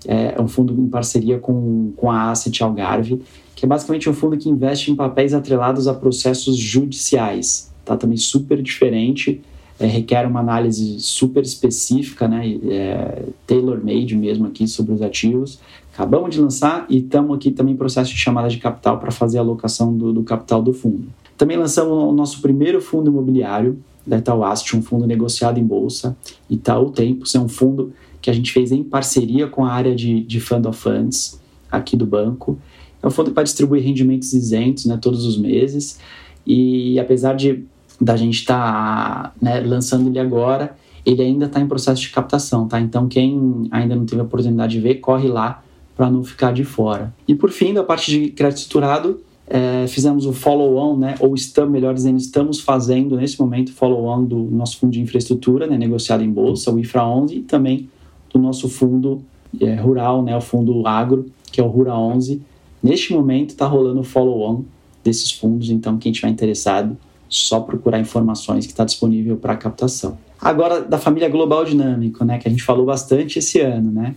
é, 0.05 0.35
é 0.37 0.41
um 0.41 0.47
fundo 0.47 0.73
em 0.73 0.87
parceria 0.87 1.39
com, 1.39 1.93
com 1.95 2.11
a 2.11 2.29
Asset 2.29 2.61
Algarve, 2.61 3.21
que 3.55 3.65
é 3.65 3.67
basicamente 3.67 4.09
um 4.09 4.13
fundo 4.13 4.37
que 4.37 4.49
investe 4.49 4.91
em 4.91 4.95
papéis 4.95 5.33
atrelados 5.33 5.87
a 5.87 5.93
processos 5.93 6.57
judiciais, 6.57 7.71
tá? 7.85 7.95
Também 7.95 8.17
super 8.17 8.61
diferente, 8.61 9.41
é, 9.83 9.87
requer 9.87 10.25
uma 10.25 10.39
análise 10.39 10.97
super 11.01 11.43
específica, 11.43 12.25
né? 12.25 12.57
É, 12.69 13.25
tailor-made 13.45 14.15
mesmo 14.15 14.47
aqui 14.47 14.65
sobre 14.65 14.93
os 14.93 15.01
ativos. 15.01 15.59
Acabamos 15.93 16.33
de 16.33 16.39
lançar 16.39 16.85
e 16.89 16.99
estamos 16.99 17.35
aqui 17.35 17.51
também 17.51 17.73
em 17.73 17.77
processo 17.77 18.11
de 18.11 18.17
chamada 18.17 18.47
de 18.47 18.59
capital 18.59 18.97
para 18.97 19.11
fazer 19.11 19.39
a 19.39 19.41
alocação 19.41 19.95
do, 19.95 20.13
do, 20.13 20.23
capital 20.23 20.61
do 20.61 20.73
fundo. 20.73 21.07
Também 21.37 21.57
lançamos 21.57 21.91
o 21.91 22.13
nosso 22.13 22.41
primeiro 22.41 22.81
fundo 22.81 23.11
imobiliário 23.11 23.77
da 24.07 24.17
Itaú 24.17 24.43
Asset, 24.45 24.77
um 24.77 24.81
fundo 24.81 25.05
negociado 25.05 25.59
em 25.59 25.65
bolsa. 25.65 26.15
Itaú 26.49 26.89
Tempos 26.89 27.35
é 27.35 27.39
um 27.39 27.49
fundo 27.49 27.91
que 28.21 28.29
a 28.29 28.33
gente 28.33 28.53
fez 28.53 28.71
em 28.71 28.83
parceria 28.83 29.47
com 29.47 29.65
a 29.65 29.71
área 29.73 29.93
de, 29.93 30.23
de 30.23 30.39
Fund 30.39 30.65
of 30.65 30.79
Funds 30.79 31.41
aqui 31.69 31.97
do 31.97 32.05
banco. 32.05 32.57
É 33.01 33.07
um 33.07 33.11
fundo 33.11 33.31
para 33.31 33.43
distribuir 33.43 33.83
rendimentos 33.83 34.31
isentos 34.31 34.85
né, 34.85 34.97
todos 35.01 35.25
os 35.25 35.37
meses. 35.37 35.99
E 36.47 36.97
apesar 36.99 37.33
de 37.33 37.65
da 38.03 38.15
gente 38.17 38.35
estar 38.35 38.55
tá, 38.55 39.33
né, 39.41 39.59
lançando 39.61 40.09
ele 40.09 40.19
agora, 40.19 40.75
ele 41.05 41.21
ainda 41.21 41.45
está 41.45 41.59
em 41.59 41.67
processo 41.67 42.01
de 42.01 42.09
captação, 42.09 42.67
tá? 42.67 42.79
Então 42.79 43.07
quem 43.07 43.67
ainda 43.71 43.95
não 43.95 44.05
teve 44.05 44.21
a 44.21 44.23
oportunidade 44.23 44.73
de 44.73 44.79
ver, 44.79 44.95
corre 44.95 45.27
lá 45.27 45.63
para 45.95 46.09
não 46.09 46.23
ficar 46.23 46.53
de 46.53 46.63
fora. 46.63 47.13
E 47.27 47.35
por 47.35 47.51
fim, 47.51 47.73
da 47.73 47.83
parte 47.83 48.09
de 48.09 48.29
crédito 48.29 48.59
estruturado, 48.59 49.19
é, 49.47 49.85
fizemos 49.87 50.25
o 50.25 50.33
follow-on, 50.33 50.97
né, 50.97 51.15
ou 51.19 51.35
estamos, 51.35 51.71
melhor 51.71 51.93
dizendo, 51.93 52.17
estamos 52.17 52.59
fazendo 52.59 53.17
nesse 53.17 53.39
momento 53.39 53.73
follow-on 53.73 54.23
do 54.23 54.37
nosso 54.37 54.77
fundo 54.79 54.93
de 54.93 55.01
infraestrutura, 55.01 55.67
né, 55.67 55.77
negociado 55.77 56.23
em 56.23 56.31
bolsa, 56.31 56.71
o 56.71 56.79
IFRA 56.79 57.05
11, 57.05 57.35
e 57.35 57.41
também 57.41 57.89
do 58.33 58.39
nosso 58.39 58.69
fundo 58.69 59.21
é, 59.59 59.75
rural, 59.75 60.23
né, 60.23 60.35
o 60.35 60.41
fundo 60.41 60.87
agro, 60.87 61.25
que 61.51 61.61
é 61.61 61.63
o 61.63 61.67
Rura 61.67 61.95
11. 61.95 62.41
Neste 62.81 63.13
momento 63.13 63.51
está 63.51 63.67
rolando 63.67 63.99
o 63.99 64.03
follow-on 64.03 64.63
desses 65.03 65.31
fundos, 65.31 65.69
então 65.69 65.97
quem 65.97 66.11
estiver 66.11 66.31
interessado, 66.31 66.97
só 67.35 67.59
procurar 67.59 67.99
informações 67.99 68.65
que 68.65 68.71
está 68.71 68.85
disponível 68.85 69.37
para 69.37 69.55
captação. 69.55 70.17
Agora, 70.39 70.81
da 70.81 70.97
família 70.97 71.27
Global 71.29 71.65
Dinâmico, 71.65 72.23
né, 72.23 72.37
que 72.37 72.47
a 72.47 72.51
gente 72.51 72.63
falou 72.63 72.85
bastante 72.85 73.39
esse 73.39 73.59
ano, 73.59 73.91
né? 73.91 74.13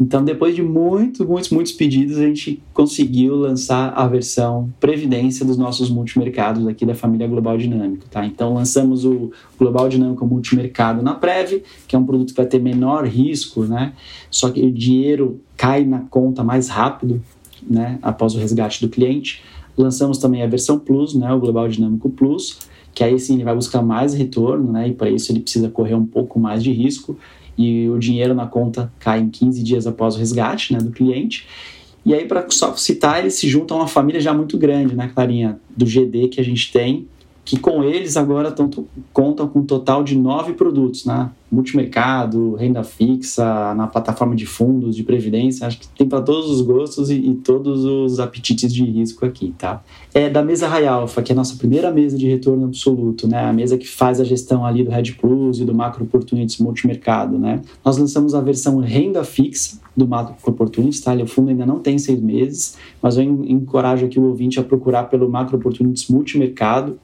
Então, 0.00 0.24
depois 0.24 0.54
de 0.54 0.62
muitos, 0.62 1.26
muitos, 1.26 1.50
muitos 1.50 1.72
pedidos, 1.72 2.18
a 2.18 2.22
gente 2.22 2.62
conseguiu 2.72 3.36
lançar 3.36 3.92
a 3.94 4.06
versão 4.06 4.72
Previdência 4.80 5.44
dos 5.44 5.56
nossos 5.56 5.90
multimercados 5.90 6.66
aqui 6.66 6.84
da 6.84 6.94
família 6.94 7.26
Global 7.26 7.56
Dinâmico, 7.58 8.06
tá? 8.10 8.24
Então, 8.24 8.54
lançamos 8.54 9.04
o 9.04 9.30
Global 9.58 9.88
Dinâmico 9.88 10.26
Multimercado 10.26 11.02
na 11.02 11.14
Prev, 11.14 11.62
que 11.86 11.94
é 11.94 11.98
um 11.98 12.04
produto 12.04 12.30
que 12.30 12.36
vai 12.36 12.46
ter 12.46 12.60
menor 12.60 13.06
risco, 13.06 13.64
né? 13.64 13.92
Só 14.30 14.50
que 14.50 14.60
o 14.64 14.72
dinheiro 14.72 15.40
cai 15.56 15.84
na 15.84 16.00
conta 16.00 16.42
mais 16.42 16.68
rápido, 16.68 17.22
né? 17.68 17.98
Após 18.02 18.34
o 18.34 18.38
resgate 18.38 18.84
do 18.84 18.88
cliente. 18.88 19.42
Lançamos 19.76 20.18
também 20.18 20.42
a 20.42 20.46
versão 20.46 20.78
Plus, 20.78 21.14
né? 21.14 21.32
O 21.32 21.40
Global 21.40 21.68
Dinâmico 21.68 22.10
Plus, 22.10 22.58
que 22.94 23.02
aí 23.02 23.18
sim 23.18 23.34
ele 23.34 23.44
vai 23.44 23.54
buscar 23.54 23.82
mais 23.82 24.14
retorno, 24.14 24.72
né? 24.72 24.88
E 24.88 24.92
para 24.92 25.10
isso 25.10 25.32
ele 25.32 25.40
precisa 25.40 25.68
correr 25.68 25.94
um 25.94 26.06
pouco 26.06 26.38
mais 26.38 26.62
de 26.62 26.72
risco 26.72 27.16
e 27.56 27.88
o 27.88 27.98
dinheiro 27.98 28.34
na 28.34 28.46
conta 28.46 28.92
cai 28.98 29.20
em 29.20 29.28
15 29.28 29.62
dias 29.62 29.86
após 29.86 30.14
o 30.14 30.18
resgate 30.18 30.72
né, 30.72 30.78
do 30.78 30.90
cliente. 30.90 31.46
E 32.04 32.12
aí, 32.12 32.26
para 32.26 32.44
só 32.50 32.74
citar, 32.74 33.20
eles 33.20 33.34
se 33.34 33.48
juntam 33.48 33.76
a 33.76 33.80
uma 33.80 33.86
família 33.86 34.20
já 34.20 34.34
muito 34.34 34.58
grande, 34.58 34.96
né, 34.96 35.10
Clarinha? 35.14 35.60
Do 35.76 35.86
GD 35.86 36.28
que 36.28 36.40
a 36.40 36.44
gente 36.44 36.72
tem, 36.72 37.06
que 37.44 37.58
com 37.58 37.82
eles 37.82 38.16
agora 38.16 38.52
tão, 38.52 38.70
contam 39.12 39.48
com 39.48 39.60
um 39.60 39.64
total 39.64 40.04
de 40.04 40.16
nove 40.16 40.52
produtos, 40.52 41.04
né? 41.04 41.30
Multimercado, 41.50 42.54
renda 42.54 42.82
fixa, 42.84 43.74
na 43.74 43.86
plataforma 43.86 44.34
de 44.34 44.46
fundos, 44.46 44.94
de 44.94 45.02
previdência, 45.02 45.66
acho 45.66 45.80
que 45.80 45.88
tem 45.88 46.08
para 46.08 46.22
todos 46.22 46.48
os 46.48 46.62
gostos 46.62 47.10
e, 47.10 47.16
e, 47.16 47.34
todos 47.34 47.84
os 47.84 48.20
apetites 48.20 48.72
de 48.72 48.84
risco 48.84 49.26
aqui, 49.26 49.52
tá? 49.58 49.82
É 50.14 50.30
da 50.30 50.42
mesa 50.42 50.68
High 50.68 50.86
Alpha, 50.86 51.20
que 51.20 51.32
é 51.32 51.34
a 51.34 51.36
nossa 51.36 51.56
primeira 51.56 51.90
mesa 51.90 52.16
de 52.16 52.28
retorno 52.28 52.64
absoluto, 52.66 53.26
né? 53.26 53.44
A 53.44 53.52
mesa 53.52 53.76
que 53.76 53.88
faz 53.88 54.20
a 54.20 54.24
gestão 54.24 54.64
ali 54.64 54.84
do 54.84 54.90
Red 54.90 55.12
Plus 55.20 55.58
e 55.58 55.64
do 55.64 55.74
Macro 55.74 56.04
Opportunities 56.04 56.58
Multimercado, 56.58 57.38
né? 57.38 57.60
Nós 57.84 57.98
lançamos 57.98 58.34
a 58.34 58.40
versão 58.40 58.78
renda 58.78 59.24
fixa 59.24 59.78
do 59.96 60.06
Macro 60.06 60.36
Opportunities, 60.46 61.00
tá? 61.00 61.12
O 61.14 61.26
fundo 61.26 61.50
ainda 61.50 61.66
não 61.66 61.80
tem 61.80 61.98
seis 61.98 62.20
meses, 62.20 62.78
mas 63.02 63.18
eu 63.18 63.24
encorajo 63.24 64.06
aqui 64.06 64.18
o 64.18 64.24
ouvinte 64.24 64.60
a 64.60 64.62
procurar 64.62 65.04
pelo 65.04 65.28
Macro 65.28 65.56
Opportunities 65.56 66.08
Multimercado, 66.08 66.98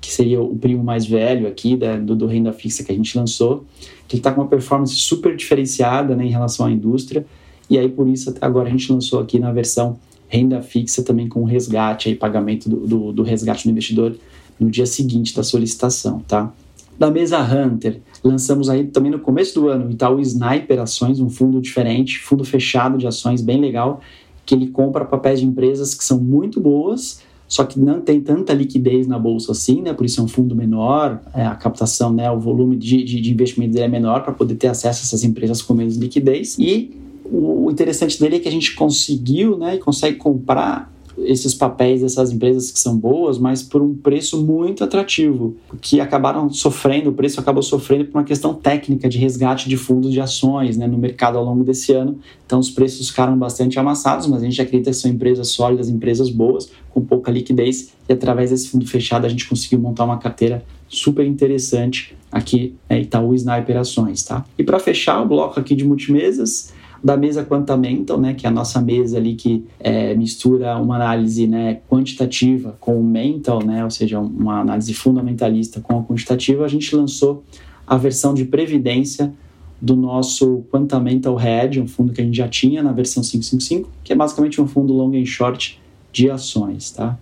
que 0.00 0.10
seria 0.12 0.40
o 0.40 0.56
primo 0.56 0.82
mais 0.82 1.06
velho 1.06 1.46
aqui 1.46 1.76
da, 1.76 1.96
do, 1.96 2.16
do, 2.16 2.26
renda 2.26 2.52
fixa 2.52 2.82
que 2.82 2.90
a 2.90 2.94
gente 2.94 3.16
lançou, 3.18 3.64
que 4.08 4.16
está 4.16 4.32
com 4.32 4.40
uma 4.40 4.48
performance 4.48 4.94
super 4.94 5.36
diferenciada 5.36 6.16
né, 6.16 6.24
em 6.24 6.30
relação 6.30 6.66
à 6.66 6.70
indústria, 6.70 7.26
e 7.68 7.78
aí 7.78 7.88
por 7.88 8.08
isso 8.08 8.34
agora 8.40 8.68
a 8.68 8.70
gente 8.70 8.90
lançou 8.90 9.20
aqui 9.20 9.38
na 9.38 9.52
versão 9.52 9.98
renda 10.28 10.62
fixa 10.62 11.02
também 11.02 11.28
com 11.28 11.44
resgate, 11.44 12.08
aí, 12.08 12.14
pagamento 12.14 12.68
do, 12.68 12.86
do, 12.86 13.12
do 13.12 13.22
resgate 13.22 13.64
do 13.64 13.72
investidor 13.72 14.16
no 14.58 14.70
dia 14.70 14.86
seguinte 14.86 15.34
da 15.34 15.42
solicitação, 15.42 16.20
tá? 16.20 16.52
Da 16.98 17.10
mesa 17.10 17.40
Hunter, 17.40 18.00
lançamos 18.22 18.68
aí 18.68 18.84
também 18.84 19.10
no 19.10 19.18
começo 19.18 19.58
do 19.58 19.68
ano 19.68 19.86
o 19.86 19.90
Itaú 19.90 20.20
Sniper 20.20 20.80
Ações, 20.80 21.18
um 21.18 21.30
fundo 21.30 21.60
diferente, 21.60 22.18
fundo 22.18 22.44
fechado 22.44 22.98
de 22.98 23.06
ações 23.06 23.40
bem 23.40 23.60
legal, 23.60 24.00
que 24.44 24.54
ele 24.54 24.68
compra 24.68 25.04
papéis 25.04 25.40
de 25.40 25.46
empresas 25.46 25.94
que 25.94 26.04
são 26.04 26.20
muito 26.20 26.60
boas, 26.60 27.22
só 27.50 27.64
que 27.64 27.80
não 27.80 28.00
tem 28.00 28.20
tanta 28.20 28.54
liquidez 28.54 29.08
na 29.08 29.18
bolsa 29.18 29.50
assim, 29.50 29.82
né? 29.82 29.92
Por 29.92 30.06
isso 30.06 30.20
é 30.20 30.22
um 30.22 30.28
fundo 30.28 30.54
menor, 30.54 31.20
é, 31.34 31.44
a 31.44 31.56
captação, 31.56 32.12
né? 32.12 32.30
O 32.30 32.38
volume 32.38 32.76
de, 32.76 33.02
de, 33.02 33.20
de 33.20 33.34
dele 33.34 33.80
é 33.80 33.88
menor 33.88 34.22
para 34.22 34.32
poder 34.32 34.54
ter 34.54 34.68
acesso 34.68 35.00
a 35.00 35.02
essas 35.02 35.24
empresas 35.24 35.60
com 35.60 35.74
menos 35.74 35.96
liquidez. 35.96 36.56
E 36.60 36.92
o, 37.24 37.66
o 37.66 37.70
interessante 37.72 38.20
dele 38.20 38.36
é 38.36 38.38
que 38.38 38.46
a 38.46 38.52
gente 38.52 38.76
conseguiu, 38.76 39.58
né? 39.58 39.74
E 39.74 39.78
consegue 39.78 40.16
comprar 40.16 40.92
esses 41.24 41.54
papéis 41.54 42.00
dessas 42.00 42.32
empresas 42.32 42.70
que 42.70 42.78
são 42.78 42.96
boas, 42.96 43.38
mas 43.38 43.62
por 43.62 43.82
um 43.82 43.94
preço 43.94 44.42
muito 44.42 44.82
atrativo, 44.84 45.56
que 45.80 46.00
acabaram 46.00 46.50
sofrendo, 46.50 47.10
o 47.10 47.12
preço 47.12 47.40
acabou 47.40 47.62
sofrendo 47.62 48.06
por 48.06 48.18
uma 48.18 48.24
questão 48.24 48.54
técnica 48.54 49.08
de 49.08 49.18
resgate 49.18 49.68
de 49.68 49.76
fundos 49.76 50.12
de 50.12 50.20
ações 50.20 50.76
né, 50.76 50.86
no 50.86 50.98
mercado 50.98 51.38
ao 51.38 51.44
longo 51.44 51.64
desse 51.64 51.92
ano. 51.92 52.18
Então 52.46 52.58
os 52.58 52.70
preços 52.70 53.08
ficaram 53.10 53.36
bastante 53.36 53.78
amassados, 53.78 54.26
mas 54.26 54.42
a 54.42 54.44
gente 54.44 54.60
acredita 54.60 54.90
que 54.90 54.96
são 54.96 55.10
empresas 55.10 55.48
sólidas, 55.48 55.88
empresas 55.88 56.30
boas, 56.30 56.70
com 56.90 57.00
pouca 57.00 57.30
liquidez, 57.30 57.92
e 58.08 58.12
através 58.12 58.50
desse 58.50 58.68
fundo 58.68 58.86
fechado 58.86 59.24
a 59.24 59.28
gente 59.28 59.48
conseguiu 59.48 59.78
montar 59.78 60.04
uma 60.04 60.18
carteira 60.18 60.64
super 60.88 61.24
interessante 61.24 62.16
aqui, 62.32 62.74
né, 62.88 63.00
Itaú 63.00 63.34
Sniper 63.34 63.76
Ações, 63.76 64.22
tá? 64.24 64.44
E 64.58 64.64
para 64.64 64.78
fechar 64.78 65.22
o 65.22 65.26
bloco 65.26 65.58
aqui 65.58 65.74
de 65.74 65.84
multimesas, 65.84 66.72
da 67.02 67.16
mesa 67.16 67.44
Quantamental, 67.44 68.20
né, 68.20 68.34
que 68.34 68.46
é 68.46 68.48
a 68.48 68.52
nossa 68.52 68.80
mesa 68.80 69.16
ali 69.16 69.34
que 69.34 69.64
é, 69.78 70.14
mistura 70.14 70.76
uma 70.76 70.96
análise 70.96 71.46
né, 71.46 71.80
quantitativa 71.88 72.76
com 72.78 73.00
o 73.00 73.04
mental, 73.04 73.64
né, 73.64 73.82
ou 73.82 73.90
seja, 73.90 74.20
uma 74.20 74.60
análise 74.60 74.92
fundamentalista 74.92 75.80
com 75.80 75.98
a 75.98 76.02
quantitativa, 76.02 76.64
a 76.64 76.68
gente 76.68 76.94
lançou 76.94 77.42
a 77.86 77.96
versão 77.96 78.34
de 78.34 78.44
previdência 78.44 79.32
do 79.80 79.96
nosso 79.96 80.62
Quantamental 80.70 81.40
Hedge, 81.40 81.80
um 81.80 81.88
fundo 81.88 82.12
que 82.12 82.20
a 82.20 82.24
gente 82.24 82.36
já 82.36 82.46
tinha 82.46 82.82
na 82.82 82.92
versão 82.92 83.22
555, 83.22 83.88
que 84.04 84.12
é 84.12 84.16
basicamente 84.16 84.60
um 84.60 84.66
fundo 84.66 84.92
long 84.92 85.12
and 85.14 85.24
short 85.24 85.80
de 86.12 86.30
ações, 86.30 86.90
tá? 86.90 87.18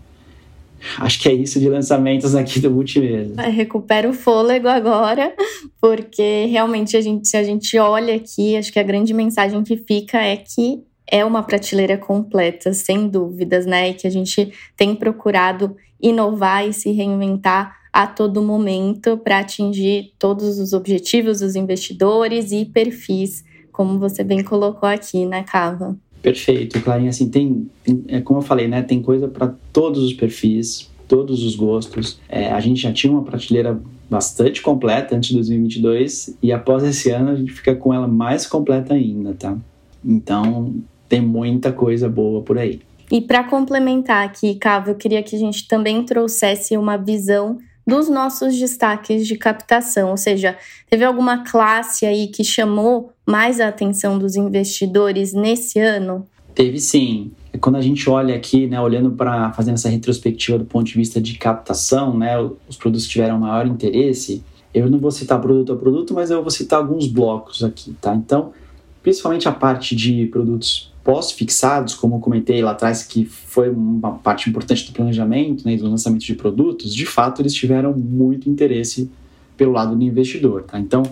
Acho 0.99 1.21
que 1.21 1.29
é 1.29 1.33
isso 1.33 1.59
de 1.59 1.69
lançamentos 1.69 2.35
aqui 2.35 2.61
do 2.61 2.71
Multimesa. 2.71 3.41
Recupera 3.43 4.09
o 4.09 4.13
fôlego 4.13 4.69
agora, 4.69 5.35
porque 5.81 6.47
realmente 6.47 6.97
a 6.97 7.01
gente, 7.01 7.29
se 7.29 7.37
a 7.37 7.43
gente 7.43 7.77
olha 7.79 8.15
aqui, 8.15 8.57
acho 8.57 8.73
que 8.73 8.79
a 8.79 8.83
grande 8.83 9.13
mensagem 9.13 9.63
que 9.63 9.77
fica 9.77 10.19
é 10.19 10.37
que 10.37 10.83
é 11.11 11.25
uma 11.25 11.43
prateleira 11.43 11.97
completa, 11.97 12.73
sem 12.73 13.09
dúvidas, 13.09 13.65
né? 13.65 13.91
E 13.91 13.95
que 13.95 14.07
a 14.07 14.11
gente 14.11 14.53
tem 14.77 14.95
procurado 14.95 15.77
inovar 16.01 16.67
e 16.67 16.73
se 16.73 16.93
reinventar 16.93 17.77
a 17.93 18.07
todo 18.07 18.43
momento 18.43 19.17
para 19.17 19.39
atingir 19.39 20.13
todos 20.19 20.59
os 20.59 20.73
objetivos 20.73 21.41
dos 21.41 21.57
investidores 21.57 22.53
e 22.53 22.65
perfis, 22.65 23.43
como 23.73 23.99
você 23.99 24.23
bem 24.23 24.45
colocou 24.45 24.89
aqui, 24.89 25.25
né, 25.25 25.43
Cava? 25.43 25.97
Perfeito, 26.29 26.79
Clarinha. 26.83 27.09
Assim, 27.09 27.31
tem, 27.31 27.71
tem 27.83 28.05
é 28.07 28.21
como 28.21 28.41
eu 28.41 28.43
falei, 28.43 28.69
né? 28.69 28.83
Tem 28.83 29.01
coisa 29.01 29.27
para 29.27 29.55
todos 29.73 30.03
os 30.03 30.13
perfis, 30.13 30.91
todos 31.09 31.43
os 31.43 31.57
gostos. 31.57 32.21
É, 32.29 32.53
a 32.53 32.61
gente 32.61 32.83
já 32.83 32.93
tinha 32.93 33.11
uma 33.11 33.23
prateleira 33.23 33.81
bastante 34.11 34.61
completa 34.61 35.17
antes 35.17 35.31
de 35.31 35.37
2022 35.37 36.37
e 36.43 36.53
após 36.53 36.83
esse 36.83 37.11
ano 37.11 37.31
a 37.31 37.35
gente 37.35 37.51
fica 37.51 37.75
com 37.75 37.95
ela 37.95 38.07
mais 38.07 38.47
completa 38.47 38.93
ainda, 38.93 39.33
tá? 39.33 39.57
Então 40.05 40.75
tem 41.09 41.23
muita 41.23 41.73
coisa 41.73 42.11
boa 42.11 42.43
por 42.43 42.59
aí. 42.59 42.83
E 43.11 43.23
para 43.23 43.45
complementar 43.45 44.27
aqui, 44.27 44.55
Cava, 44.57 44.91
eu 44.91 44.97
queria 44.97 45.23
que 45.23 45.35
a 45.35 45.39
gente 45.39 45.67
também 45.67 46.05
trouxesse 46.05 46.77
uma 46.77 46.99
visão 46.99 47.59
dos 47.89 48.11
nossos 48.11 48.55
destaques 48.59 49.27
de 49.27 49.35
captação, 49.35 50.11
ou 50.11 50.17
seja, 50.19 50.59
teve 50.91 51.07
alguma 51.07 51.43
classe 51.43 52.05
aí 52.05 52.29
que 52.29 52.45
chamou 52.45 53.11
mais 53.27 53.61
a 53.61 53.69
atenção 53.69 54.19
dos 54.19 54.37
investidores 54.37 55.33
nesse 55.33 55.81
ano? 55.81 56.27
Teve 56.55 56.79
sim. 56.79 57.31
Quando 57.63 57.77
a 57.77 57.81
gente 57.81 58.11
olha 58.11 58.37
aqui, 58.37 58.67
né, 58.67 58.79
olhando 58.79 59.13
para 59.13 59.53
fazendo 59.55 59.77
essa 59.77 59.89
retrospectiva 59.89 60.59
do 60.59 60.67
ponto 60.67 60.85
de 60.85 60.95
vista 60.95 61.19
de 61.19 61.39
captação, 61.39 62.15
né, 62.15 62.39
os 62.69 62.77
produtos 62.77 63.09
tiveram 63.09 63.39
maior 63.39 63.67
interesse, 63.67 64.45
eu 64.75 64.91
não 64.91 64.99
vou 64.99 65.11
citar 65.11 65.41
produto 65.41 65.73
a 65.73 65.77
produto, 65.77 66.13
mas 66.13 66.31
eu 66.31 66.43
vou 66.43 66.51
citar 66.51 66.81
alguns 66.81 67.07
blocos 67.07 67.65
aqui, 67.65 67.97
tá? 68.03 68.15
Então, 68.15 68.53
principalmente 69.09 69.49
a 69.49 69.53
parte 69.53 69.97
de 69.97 70.27
produtos 70.27 70.93
pós-fixados, 71.03 71.95
como 71.95 72.17
eu 72.17 72.21
comentei 72.21 72.61
lá 72.63 72.73
atrás, 72.73 73.03
que 73.03 73.25
foi 73.25 73.71
uma 73.71 74.17
parte 74.19 74.51
importante 74.51 74.87
do 74.87 74.93
planejamento 74.93 75.65
né, 75.65 75.79
do 75.79 75.89
lançamento 75.89 76.27
de 76.27 76.35
produtos, 76.35 76.95
de 76.95 77.07
fato 77.07 77.41
eles 77.41 77.55
tiveram 77.55 77.95
muito 77.97 78.51
interesse 78.51 79.11
pelo 79.57 79.73
lado 79.73 79.97
do 79.97 80.05
investidor. 80.05 80.65
Tá? 80.65 80.79
Então, 80.79 81.03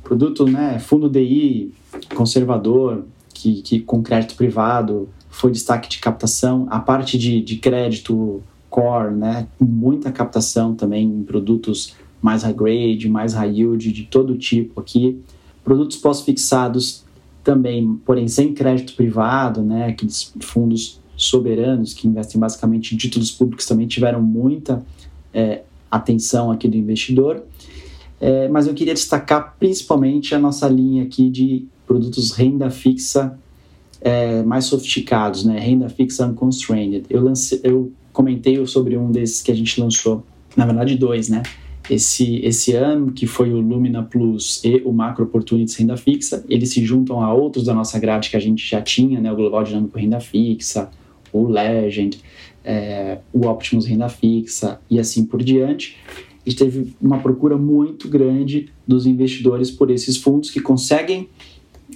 produto 0.00 0.46
né, 0.46 0.78
fundo 0.78 1.08
DI 1.08 1.74
conservador, 2.14 3.02
que, 3.34 3.62
que 3.62 3.80
com 3.80 4.00
crédito 4.00 4.36
privado 4.36 5.08
foi 5.28 5.50
destaque 5.50 5.88
de 5.88 5.98
captação, 5.98 6.68
a 6.70 6.78
parte 6.78 7.18
de, 7.18 7.40
de 7.40 7.56
crédito 7.56 8.40
core, 8.68 9.12
né, 9.12 9.48
muita 9.58 10.12
captação 10.12 10.76
também 10.76 11.04
em 11.04 11.24
produtos 11.24 11.96
mais 12.22 12.44
high 12.44 12.54
grade, 12.54 13.08
mais 13.08 13.34
high 13.34 13.50
yield, 13.52 13.90
de 13.90 14.04
todo 14.04 14.38
tipo 14.38 14.78
aqui. 14.78 15.20
Produtos 15.64 15.96
pós-fixados 15.96 17.09
também, 17.50 18.00
porém 18.06 18.28
sem 18.28 18.54
crédito 18.54 18.94
privado, 18.94 19.60
né, 19.60 19.86
aqueles 19.86 20.32
fundos 20.40 21.00
soberanos 21.16 21.92
que 21.92 22.06
investem 22.06 22.40
basicamente 22.40 22.94
em 22.94 22.96
títulos 22.96 23.32
públicos 23.32 23.66
também 23.66 23.88
tiveram 23.88 24.22
muita 24.22 24.86
é, 25.34 25.62
atenção 25.90 26.52
aqui 26.52 26.68
do 26.68 26.76
investidor. 26.76 27.42
É, 28.20 28.48
mas 28.48 28.68
eu 28.68 28.74
queria 28.74 28.94
destacar 28.94 29.56
principalmente 29.58 30.32
a 30.32 30.38
nossa 30.38 30.68
linha 30.68 31.02
aqui 31.02 31.28
de 31.28 31.66
produtos 31.88 32.30
renda 32.30 32.70
fixa 32.70 33.36
é, 34.00 34.44
mais 34.44 34.66
sofisticados, 34.66 35.44
né? 35.44 35.58
renda 35.58 35.88
fixa 35.88 36.24
unconstrained. 36.24 37.02
Eu, 37.10 37.20
lancei, 37.20 37.60
eu 37.64 37.90
comentei 38.12 38.64
sobre 38.64 38.96
um 38.96 39.10
desses 39.10 39.42
que 39.42 39.50
a 39.50 39.56
gente 39.56 39.80
lançou, 39.80 40.24
na 40.56 40.64
verdade 40.64 40.96
dois, 40.96 41.28
né? 41.28 41.42
Esse, 41.90 42.36
esse 42.44 42.72
ano, 42.72 43.12
que 43.12 43.26
foi 43.26 43.52
o 43.52 43.60
Lumina 43.60 44.02
Plus 44.02 44.62
e 44.64 44.80
o 44.84 44.92
Macro 44.92 45.24
Opportunities 45.24 45.76
Renda 45.76 45.96
Fixa, 45.96 46.44
eles 46.48 46.70
se 46.70 46.84
juntam 46.84 47.22
a 47.22 47.34
outros 47.34 47.64
da 47.64 47.74
nossa 47.74 47.98
grade 47.98 48.30
que 48.30 48.36
a 48.36 48.40
gente 48.40 48.68
já 48.68 48.80
tinha, 48.80 49.20
né, 49.20 49.32
o 49.32 49.36
Global 49.36 49.64
Dinâmico 49.64 49.98
Renda 49.98 50.20
Fixa, 50.20 50.90
o 51.32 51.46
Legend, 51.46 52.20
é, 52.64 53.18
o 53.32 53.46
Optimus 53.46 53.86
Renda 53.86 54.08
Fixa 54.08 54.80
e 54.88 54.98
assim 55.00 55.24
por 55.24 55.42
diante. 55.42 55.96
E 56.46 56.54
teve 56.54 56.94
uma 57.00 57.18
procura 57.18 57.56
muito 57.58 58.08
grande 58.08 58.68
dos 58.86 59.04
investidores 59.04 59.70
por 59.70 59.90
esses 59.90 60.16
fundos 60.16 60.50
que 60.50 60.60
conseguem 60.60 61.28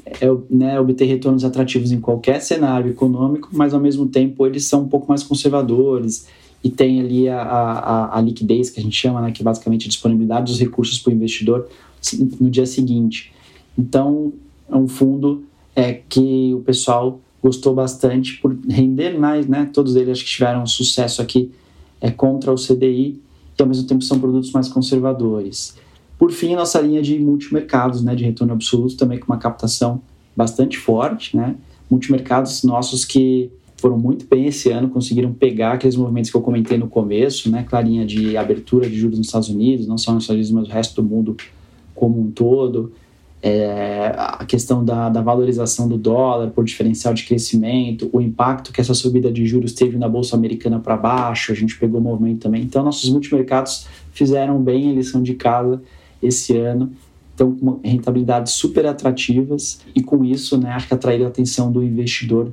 é, 0.05 0.27
né, 0.51 0.79
obter 0.79 1.07
retornos 1.07 1.45
atrativos 1.45 1.93
em 1.93 2.01
qualquer 2.01 2.41
cenário 2.41 2.91
econômico, 2.91 3.49
mas 3.53 3.73
ao 3.73 3.81
mesmo 3.81 4.07
tempo 4.07 4.47
eles 4.47 4.65
são 4.65 4.83
um 4.83 4.89
pouco 4.89 5.09
mais 5.09 5.23
conservadores 5.23 6.27
e 6.65 6.71
tem 6.71 6.99
ali 6.99 7.29
a, 7.29 7.43
a, 7.43 8.19
a, 8.19 8.21
liquidez, 8.23 8.71
que 8.71 8.81
a 8.81 8.83
gente 8.83 8.97
chama, 8.97 9.21
né, 9.21 9.31
que 9.31 9.43
é 9.43 9.45
basicamente 9.45 9.85
a 9.85 9.89
disponibilidade 9.89 10.51
dos 10.51 10.59
recursos 10.59 10.99
para 10.99 11.11
o 11.11 11.15
investidor 11.15 11.69
no 12.41 12.49
dia 12.51 12.65
seguinte. 12.65 13.33
Então, 13.79 14.33
é 14.71 14.75
um 14.75 14.89
fundo 14.89 15.45
é, 15.77 15.93
que 15.93 16.55
o 16.55 16.61
pessoal 16.61 17.21
gostou 17.43 17.75
bastante 17.75 18.41
por 18.41 18.57
render 18.67 19.19
mais, 19.19 19.47
né? 19.47 19.69
Todos 19.71 19.95
eles 19.97 20.13
acho 20.13 20.25
que 20.25 20.31
tiveram 20.31 20.67
sucesso 20.67 21.21
aqui 21.21 21.53
é, 22.01 22.11
contra 22.11 22.51
o 22.51 22.55
CDI 22.55 23.21
e 23.59 23.63
ao 23.63 23.69
mesmo 23.69 23.87
tempo 23.87 24.03
são 24.03 24.19
produtos 24.19 24.51
mais 24.51 24.67
conservadores. 24.67 25.77
Por 26.19 26.33
fim, 26.33 26.55
a 26.55 26.57
nossa 26.57 26.81
linha 26.81 27.03
de 27.03 27.19
multimercados, 27.19 28.03
né, 28.03 28.15
de 28.15 28.25
retorno 28.25 28.55
absoluto, 28.55 28.97
também 28.97 29.19
com 29.19 29.27
uma 29.27 29.39
captação 29.39 30.01
bastante 30.35 30.79
forte, 30.79 31.37
né? 31.37 31.57
Multimercados 31.91 32.63
nossos 32.63 33.05
que 33.05 33.51
foram 33.85 33.99
muito 33.99 34.27
bem 34.27 34.47
esse 34.47 34.71
ano, 34.71 34.89
conseguiram 34.89 35.31
pegar 35.31 35.73
aqueles 35.73 35.95
movimentos 35.95 36.31
que 36.31 36.37
eu 36.39 36.41
comentei 36.41 36.79
no 36.79 36.89
começo, 36.89 37.51
né, 37.51 37.67
clarinha 37.69 38.07
de 38.07 38.35
abertura 38.35 38.89
de 38.89 38.97
juros 38.97 39.19
nos 39.19 39.27
Estados 39.27 39.51
Unidos, 39.51 39.87
não 39.87 39.99
só 39.99 40.15
nos 40.15 40.23
Estados 40.23 40.39
Unidos, 40.39 40.51
mas 40.53 40.69
no 40.69 40.75
resto 40.75 41.03
do 41.03 41.07
mundo 41.07 41.37
como 41.95 42.19
um 42.19 42.31
todo, 42.31 42.95
é, 43.43 44.11
a 44.17 44.43
questão 44.47 44.83
da, 44.83 45.11
da, 45.11 45.21
valorização 45.21 45.87
do 45.87 45.99
dólar 45.99 46.49
por 46.49 46.65
diferencial 46.65 47.13
de 47.13 47.25
crescimento, 47.25 48.09
o 48.11 48.23
impacto 48.23 48.73
que 48.73 48.81
essa 48.81 48.95
subida 48.95 49.31
de 49.31 49.45
juros 49.45 49.75
teve 49.75 49.99
na 49.99 50.09
Bolsa 50.09 50.35
Americana 50.35 50.81
para 50.81 50.97
baixo, 50.97 51.53
a 51.53 51.55
gente 51.55 51.79
pegou 51.79 52.01
o 52.01 52.03
movimento 52.03 52.41
também. 52.41 52.63
Então, 52.63 52.83
nossos 52.83 53.11
multimercados 53.11 53.87
fizeram 54.13 54.63
bem 54.63 54.93
a 54.93 54.95
lição 54.95 55.23
de 55.23 55.35
casa 55.35 55.83
esse 56.23 56.57
ano, 56.57 56.91
então 57.35 57.55
com 57.55 57.81
rentabilidades 57.85 58.55
super 58.55 58.87
atrativas 58.87 59.83
e 59.95 60.03
com 60.03 60.25
isso, 60.25 60.57
né, 60.57 60.71
acho 60.71 60.89
que 60.89 60.95
atraíram 60.95 61.27
a 61.27 61.29
atenção 61.29 61.71
do 61.71 61.83
investidor 61.83 62.51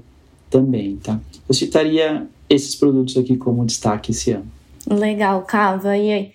também, 0.52 0.98
tá? 0.98 1.20
Eu 1.50 1.56
citaria 1.56 2.28
esses 2.48 2.76
produtos 2.76 3.18
aqui 3.18 3.38
como 3.38 3.66
destaque 3.66 4.12
esse 4.12 4.32
ano. 4.32 4.46
Legal, 4.88 5.42
Cava. 5.44 5.98
E 5.98 6.12
aí, 6.12 6.32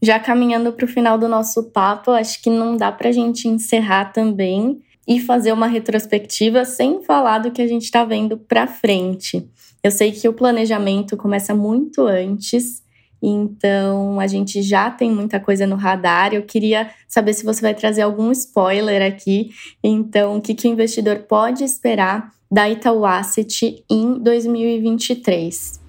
já 0.00 0.18
caminhando 0.18 0.72
para 0.72 0.84
o 0.84 0.88
final 0.88 1.18
do 1.18 1.28
nosso 1.28 1.64
papo, 1.64 2.12
acho 2.12 2.40
que 2.40 2.48
não 2.48 2.76
dá 2.76 2.92
para 2.92 3.08
a 3.08 3.12
gente 3.12 3.48
encerrar 3.48 4.12
também 4.12 4.80
e 5.06 5.20
fazer 5.20 5.52
uma 5.52 5.66
retrospectiva 5.66 6.64
sem 6.64 7.02
falar 7.02 7.40
do 7.40 7.50
que 7.50 7.60
a 7.60 7.66
gente 7.66 7.82
está 7.82 8.04
vendo 8.04 8.36
para 8.36 8.66
frente. 8.66 9.46
Eu 9.82 9.90
sei 9.90 10.12
que 10.12 10.28
o 10.28 10.32
planejamento 10.32 11.16
começa 11.16 11.54
muito 11.54 12.06
antes, 12.06 12.82
então 13.28 14.20
a 14.20 14.28
gente 14.28 14.62
já 14.62 14.88
tem 14.88 15.10
muita 15.10 15.40
coisa 15.40 15.66
no 15.66 15.74
radar. 15.74 16.32
Eu 16.32 16.42
queria 16.42 16.90
saber 17.08 17.32
se 17.32 17.44
você 17.44 17.60
vai 17.60 17.74
trazer 17.74 18.02
algum 18.02 18.30
spoiler 18.30 19.02
aqui. 19.02 19.50
Então, 19.82 20.36
o 20.36 20.40
que, 20.40 20.54
que 20.54 20.68
o 20.68 20.70
investidor 20.70 21.18
pode 21.28 21.64
esperar 21.64 22.30
da 22.48 22.70
Itaú 22.70 23.04
Asset 23.04 23.82
em 23.90 24.14
2023? 24.20 25.80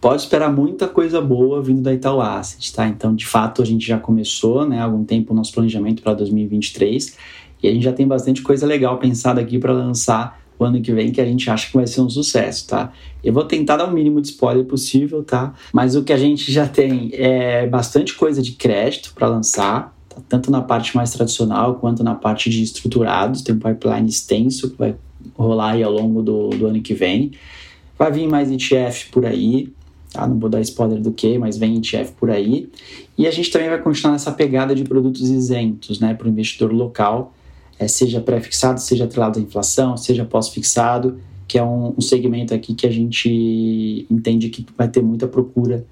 Pode 0.00 0.22
esperar 0.22 0.52
muita 0.52 0.88
coisa 0.88 1.20
boa 1.20 1.62
vindo 1.62 1.82
da 1.82 1.94
Itaú 1.94 2.20
Asset, 2.20 2.74
tá? 2.74 2.88
Então, 2.88 3.14
de 3.14 3.24
fato, 3.24 3.62
a 3.62 3.64
gente 3.64 3.86
já 3.86 3.98
começou, 3.98 4.68
né, 4.68 4.80
há 4.80 4.84
algum 4.84 5.04
tempo 5.04 5.32
o 5.32 5.36
nosso 5.36 5.52
planejamento 5.52 6.02
para 6.02 6.14
2023 6.14 7.16
e 7.62 7.68
a 7.68 7.72
gente 7.72 7.84
já 7.84 7.92
tem 7.92 8.06
bastante 8.08 8.42
coisa 8.42 8.66
legal 8.66 8.98
pensada 8.98 9.40
aqui 9.40 9.58
para 9.58 9.72
lançar 9.72 10.43
o 10.58 10.64
ano 10.64 10.80
que 10.80 10.92
vem 10.92 11.10
que 11.10 11.20
a 11.20 11.24
gente 11.24 11.48
acha 11.50 11.68
que 11.68 11.76
vai 11.76 11.86
ser 11.86 12.00
um 12.00 12.08
sucesso, 12.08 12.68
tá? 12.68 12.92
Eu 13.22 13.32
vou 13.32 13.44
tentar 13.44 13.76
dar 13.76 13.86
o 13.86 13.92
mínimo 13.92 14.20
de 14.20 14.28
spoiler 14.28 14.64
possível, 14.64 15.22
tá? 15.22 15.54
Mas 15.72 15.96
o 15.96 16.04
que 16.04 16.12
a 16.12 16.16
gente 16.16 16.50
já 16.52 16.66
tem 16.66 17.10
é 17.12 17.66
bastante 17.66 18.14
coisa 18.14 18.40
de 18.42 18.52
crédito 18.52 19.12
para 19.14 19.28
lançar, 19.28 19.96
tá? 20.08 20.16
tanto 20.28 20.50
na 20.50 20.62
parte 20.62 20.96
mais 20.96 21.10
tradicional 21.10 21.76
quanto 21.76 22.04
na 22.04 22.14
parte 22.14 22.48
de 22.48 22.62
estruturados. 22.62 23.42
Tem 23.42 23.54
um 23.54 23.58
pipeline 23.58 24.08
extenso 24.08 24.70
que 24.70 24.78
vai 24.78 24.94
rolar 25.34 25.72
aí 25.72 25.82
ao 25.82 25.92
longo 25.92 26.22
do, 26.22 26.50
do 26.50 26.66
ano 26.66 26.80
que 26.80 26.94
vem. 26.94 27.32
Vai 27.98 28.12
vir 28.12 28.28
mais 28.28 28.50
ETF 28.50 29.10
por 29.10 29.24
aí, 29.24 29.72
tá? 30.12 30.26
Não 30.26 30.38
vou 30.38 30.50
dar 30.50 30.60
spoiler 30.60 31.00
do 31.00 31.12
que, 31.12 31.38
mas 31.38 31.56
vem 31.56 31.76
ETF 31.76 32.12
por 32.12 32.30
aí. 32.30 32.68
E 33.16 33.26
a 33.26 33.30
gente 33.30 33.50
também 33.50 33.68
vai 33.68 33.80
continuar 33.80 34.12
nessa 34.12 34.32
pegada 34.32 34.74
de 34.74 34.84
produtos 34.84 35.30
isentos, 35.30 36.00
né, 36.00 36.14
para 36.14 36.26
o 36.26 36.30
investidor 36.30 36.72
local, 36.72 37.32
é, 37.78 37.88
seja 37.88 38.20
pré-fixado, 38.20 38.80
seja 38.80 39.04
atrelado 39.04 39.38
à 39.38 39.42
inflação, 39.42 39.96
seja 39.96 40.24
pós-fixado, 40.24 41.18
que 41.46 41.58
é 41.58 41.64
um, 41.64 41.94
um, 41.96 42.00
segmento 42.00 42.54
aqui 42.54 42.74
que 42.74 42.86
a 42.86 42.90
gente 42.90 44.06
entende 44.10 44.48
que 44.48 44.66
vai 44.76 44.88
ter 44.88 45.02
muita 45.02 45.26
procura 45.26 45.84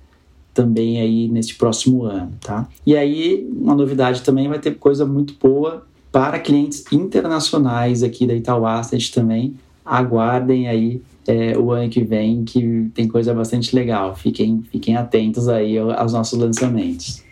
também 0.55 1.01
aí 1.01 1.29
nesse 1.29 1.55
próximo 1.55 2.05
ano, 2.05 2.33
tá? 2.40 2.68
E 2.87 2.97
aí, 2.97 3.49
uma 3.53 3.75
novidade 3.75 4.23
também 4.23 4.49
vai 4.49 4.59
ter 4.59 4.73
coisa 4.73 5.05
muito 5.07 5.35
boa 5.40 5.87
para 6.11 6.38
clientes 6.38 6.85
internacionais 6.92 8.03
aqui 8.03 8.27
da 8.27 8.35
Itaú 8.35 8.66
Asset 8.66 9.12
também. 9.12 9.55
Aguardem 9.85 10.68
aí 10.68 11.01
é, 11.27 11.57
o 11.57 11.71
ano 11.71 11.88
que 11.88 12.03
vem, 12.03 12.45
que 12.45 12.90
tem 12.95 13.09
coisa 13.09 13.33
bastante 13.33 13.75
legal. 13.75 14.14
Fiquem, 14.14 14.62
fiquem 14.71 14.97
atentos 14.97 15.49
aí 15.49 15.79
aos 15.79 16.12
nossos 16.12 16.38
lançamentos. 16.38 17.23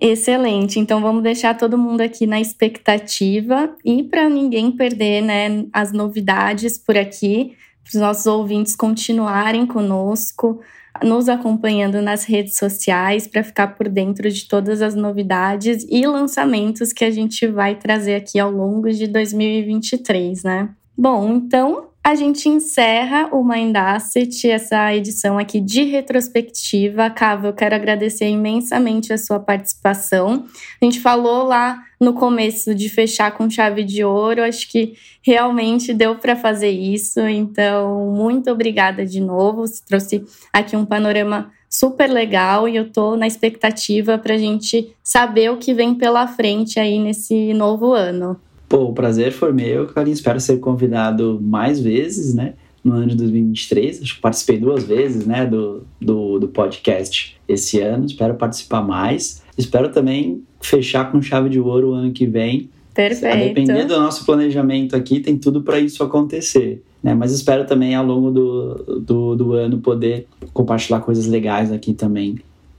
Excelente. 0.00 0.78
Então 0.78 1.00
vamos 1.00 1.22
deixar 1.22 1.56
todo 1.56 1.78
mundo 1.78 2.02
aqui 2.02 2.26
na 2.26 2.40
expectativa 2.40 3.74
e 3.84 4.02
para 4.02 4.28
ninguém 4.28 4.70
perder 4.70 5.22
né, 5.22 5.66
as 5.72 5.90
novidades 5.90 6.76
por 6.76 6.96
aqui, 6.96 7.56
para 7.82 7.88
os 7.88 8.00
nossos 8.00 8.26
ouvintes 8.26 8.76
continuarem 8.76 9.66
conosco, 9.66 10.60
nos 11.02 11.28
acompanhando 11.28 12.02
nas 12.02 12.24
redes 12.24 12.56
sociais 12.56 13.26
para 13.26 13.42
ficar 13.42 13.68
por 13.68 13.88
dentro 13.88 14.30
de 14.30 14.46
todas 14.46 14.82
as 14.82 14.94
novidades 14.94 15.86
e 15.88 16.06
lançamentos 16.06 16.92
que 16.92 17.04
a 17.04 17.10
gente 17.10 17.46
vai 17.46 17.74
trazer 17.74 18.16
aqui 18.16 18.38
ao 18.38 18.50
longo 18.50 18.90
de 18.90 19.06
2023, 19.06 20.42
né? 20.42 20.70
Bom, 20.96 21.34
então 21.34 21.85
a 22.06 22.14
gente 22.14 22.48
encerra 22.48 23.30
o 23.32 23.42
Mind 23.42 23.74
Asset, 23.74 24.48
essa 24.48 24.94
edição 24.94 25.36
aqui 25.36 25.60
de 25.60 25.82
retrospectiva. 25.82 27.10
Cava, 27.10 27.48
eu 27.48 27.52
quero 27.52 27.74
agradecer 27.74 28.28
imensamente 28.28 29.12
a 29.12 29.18
sua 29.18 29.40
participação. 29.40 30.44
A 30.80 30.84
gente 30.84 31.00
falou 31.00 31.42
lá 31.42 31.82
no 32.00 32.12
começo 32.12 32.76
de 32.76 32.88
fechar 32.88 33.32
com 33.32 33.50
chave 33.50 33.82
de 33.82 34.04
ouro, 34.04 34.44
acho 34.44 34.70
que 34.70 34.94
realmente 35.20 35.92
deu 35.92 36.14
para 36.14 36.36
fazer 36.36 36.70
isso. 36.70 37.18
Então, 37.22 38.12
muito 38.14 38.52
obrigada 38.52 39.04
de 39.04 39.20
novo. 39.20 39.66
Você 39.66 39.82
trouxe 39.84 40.24
aqui 40.52 40.76
um 40.76 40.86
panorama 40.86 41.50
super 41.68 42.08
legal 42.08 42.68
e 42.68 42.76
eu 42.76 42.88
tô 42.88 43.16
na 43.16 43.26
expectativa 43.26 44.16
para 44.16 44.34
a 44.34 44.38
gente 44.38 44.94
saber 45.02 45.50
o 45.50 45.56
que 45.56 45.74
vem 45.74 45.92
pela 45.92 46.28
frente 46.28 46.78
aí 46.78 47.00
nesse 47.00 47.52
novo 47.52 47.92
ano. 47.92 48.40
Pô, 48.68 48.84
o 48.84 48.92
prazer 48.92 49.32
foi 49.32 49.52
meu, 49.52 49.86
Clarinha. 49.86 50.14
Espero 50.14 50.40
ser 50.40 50.58
convidado 50.58 51.38
mais 51.40 51.80
vezes, 51.80 52.34
né? 52.34 52.54
No 52.82 52.94
ano 52.94 53.08
de 53.08 53.16
2023. 53.16 54.02
Acho 54.02 54.14
que 54.16 54.20
participei 54.20 54.58
duas 54.58 54.84
vezes, 54.84 55.26
né? 55.26 55.46
Do, 55.46 55.84
do, 56.00 56.38
do 56.38 56.48
podcast 56.48 57.36
esse 57.48 57.80
ano. 57.80 58.06
Espero 58.06 58.34
participar 58.34 58.82
mais. 58.82 59.42
Espero 59.56 59.90
também 59.90 60.42
fechar 60.60 61.10
com 61.10 61.22
chave 61.22 61.48
de 61.48 61.60
ouro 61.60 61.90
o 61.90 61.94
ano 61.94 62.12
que 62.12 62.26
vem. 62.26 62.68
Perfeito. 62.92 63.34
A 63.34 63.36
depender 63.36 63.84
do 63.84 64.00
nosso 64.00 64.24
planejamento 64.24 64.96
aqui, 64.96 65.20
tem 65.20 65.36
tudo 65.36 65.62
para 65.62 65.78
isso 65.78 66.02
acontecer. 66.02 66.82
Né? 67.02 67.14
Mas 67.14 67.30
espero 67.30 67.66
também, 67.66 67.94
ao 67.94 68.04
longo 68.04 68.30
do, 68.30 69.00
do, 69.00 69.36
do 69.36 69.52
ano, 69.52 69.78
poder 69.78 70.26
compartilhar 70.52 71.00
coisas 71.00 71.26
legais 71.26 71.70
aqui 71.70 71.92
também 71.92 72.38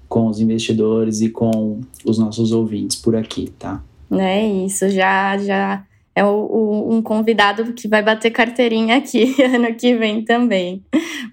com 0.09 0.27
os 0.27 0.39
investidores 0.39 1.21
e 1.21 1.29
com 1.29 1.81
os 2.03 2.17
nossos 2.17 2.51
ouvintes 2.51 2.97
por 2.97 3.15
aqui, 3.15 3.51
tá? 3.59 3.83
É 4.11 4.45
isso, 4.47 4.89
já 4.89 5.37
já 5.37 5.83
é 6.15 6.23
o, 6.23 6.29
o, 6.29 6.95
um 6.95 7.01
convidado 7.01 7.73
que 7.73 7.87
vai 7.87 8.01
bater 8.01 8.31
carteirinha 8.31 8.97
aqui 8.97 9.35
ano 9.43 9.75
que 9.75 9.95
vem 9.95 10.23
também. 10.23 10.83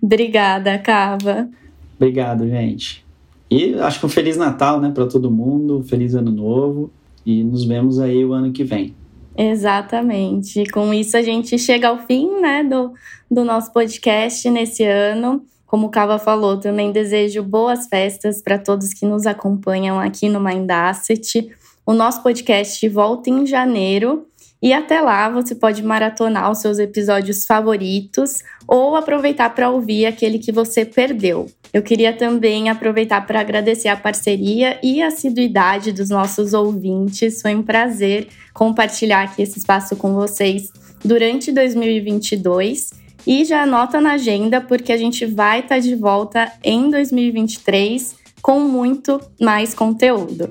Obrigada, 0.02 0.78
Cava. 0.78 1.48
Obrigado, 1.96 2.46
gente. 2.46 3.04
E 3.50 3.74
acho 3.74 4.00
que 4.00 4.06
um 4.06 4.08
Feliz 4.08 4.36
Natal, 4.36 4.80
né, 4.80 4.90
para 4.90 5.06
todo 5.06 5.30
mundo, 5.30 5.82
Feliz 5.84 6.14
Ano 6.14 6.30
Novo 6.30 6.90
e 7.24 7.42
nos 7.42 7.64
vemos 7.64 7.98
aí 7.98 8.24
o 8.24 8.32
ano 8.32 8.52
que 8.52 8.64
vem. 8.64 8.94
Exatamente. 9.36 10.64
Com 10.70 10.92
isso 10.92 11.16
a 11.16 11.22
gente 11.22 11.58
chega 11.58 11.88
ao 11.88 11.98
fim, 11.98 12.40
né, 12.40 12.62
do, 12.62 12.92
do 13.30 13.44
nosso 13.44 13.72
podcast 13.72 14.48
nesse 14.50 14.84
ano. 14.84 15.42
Como 15.66 15.86
o 15.86 15.90
Cava 15.90 16.18
falou, 16.18 16.58
também 16.58 16.92
desejo 16.92 17.42
boas 17.42 17.86
festas 17.86 18.42
para 18.42 18.58
todos 18.58 18.92
que 18.92 19.06
nos 19.06 19.26
acompanham 19.26 19.98
aqui 19.98 20.28
no 20.28 20.40
Mind 20.40 20.70
Asset. 20.70 21.48
O 21.86 21.92
nosso 21.92 22.22
podcast 22.22 22.88
volta 22.88 23.28
em 23.28 23.46
janeiro 23.46 24.26
e 24.62 24.72
até 24.72 25.02
lá 25.02 25.28
você 25.28 25.54
pode 25.54 25.82
maratonar 25.82 26.50
os 26.50 26.58
seus 26.58 26.78
episódios 26.78 27.44
favoritos 27.44 28.42
ou 28.66 28.96
aproveitar 28.96 29.50
para 29.54 29.68
ouvir 29.68 30.06
aquele 30.06 30.38
que 30.38 30.50
você 30.50 30.86
perdeu. 30.86 31.50
Eu 31.74 31.82
queria 31.82 32.14
também 32.14 32.70
aproveitar 32.70 33.26
para 33.26 33.40
agradecer 33.40 33.88
a 33.88 33.96
parceria 33.96 34.78
e 34.82 35.02
a 35.02 35.08
assiduidade 35.08 35.92
dos 35.92 36.08
nossos 36.08 36.54
ouvintes. 36.54 37.42
Foi 37.42 37.54
um 37.54 37.62
prazer 37.62 38.28
compartilhar 38.54 39.24
aqui 39.24 39.42
esse 39.42 39.58
espaço 39.58 39.94
com 39.96 40.14
vocês 40.14 40.72
durante 41.04 41.52
2022. 41.52 42.92
E 43.26 43.44
já 43.44 43.62
anota 43.62 44.00
na 44.00 44.12
agenda, 44.12 44.60
porque 44.60 44.92
a 44.92 44.96
gente 44.96 45.26
vai 45.26 45.60
estar 45.60 45.74
tá 45.74 45.78
de 45.78 45.94
volta 45.94 46.50
em 46.62 46.88
2023 46.88 48.23
com 48.44 48.60
muito 48.60 49.18
mais 49.40 49.72
conteúdo. 49.72 50.50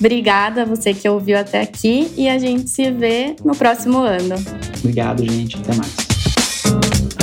Obrigada 0.00 0.62
a 0.62 0.64
você 0.64 0.94
que 0.94 1.06
ouviu 1.06 1.38
até 1.38 1.60
aqui 1.60 2.10
e 2.16 2.26
a 2.26 2.38
gente 2.38 2.70
se 2.70 2.90
vê 2.90 3.36
no 3.44 3.54
próximo 3.54 3.98
ano. 3.98 4.36
Obrigado, 4.78 5.22
gente. 5.30 5.58
Até 5.58 5.74
mais. 5.76 7.13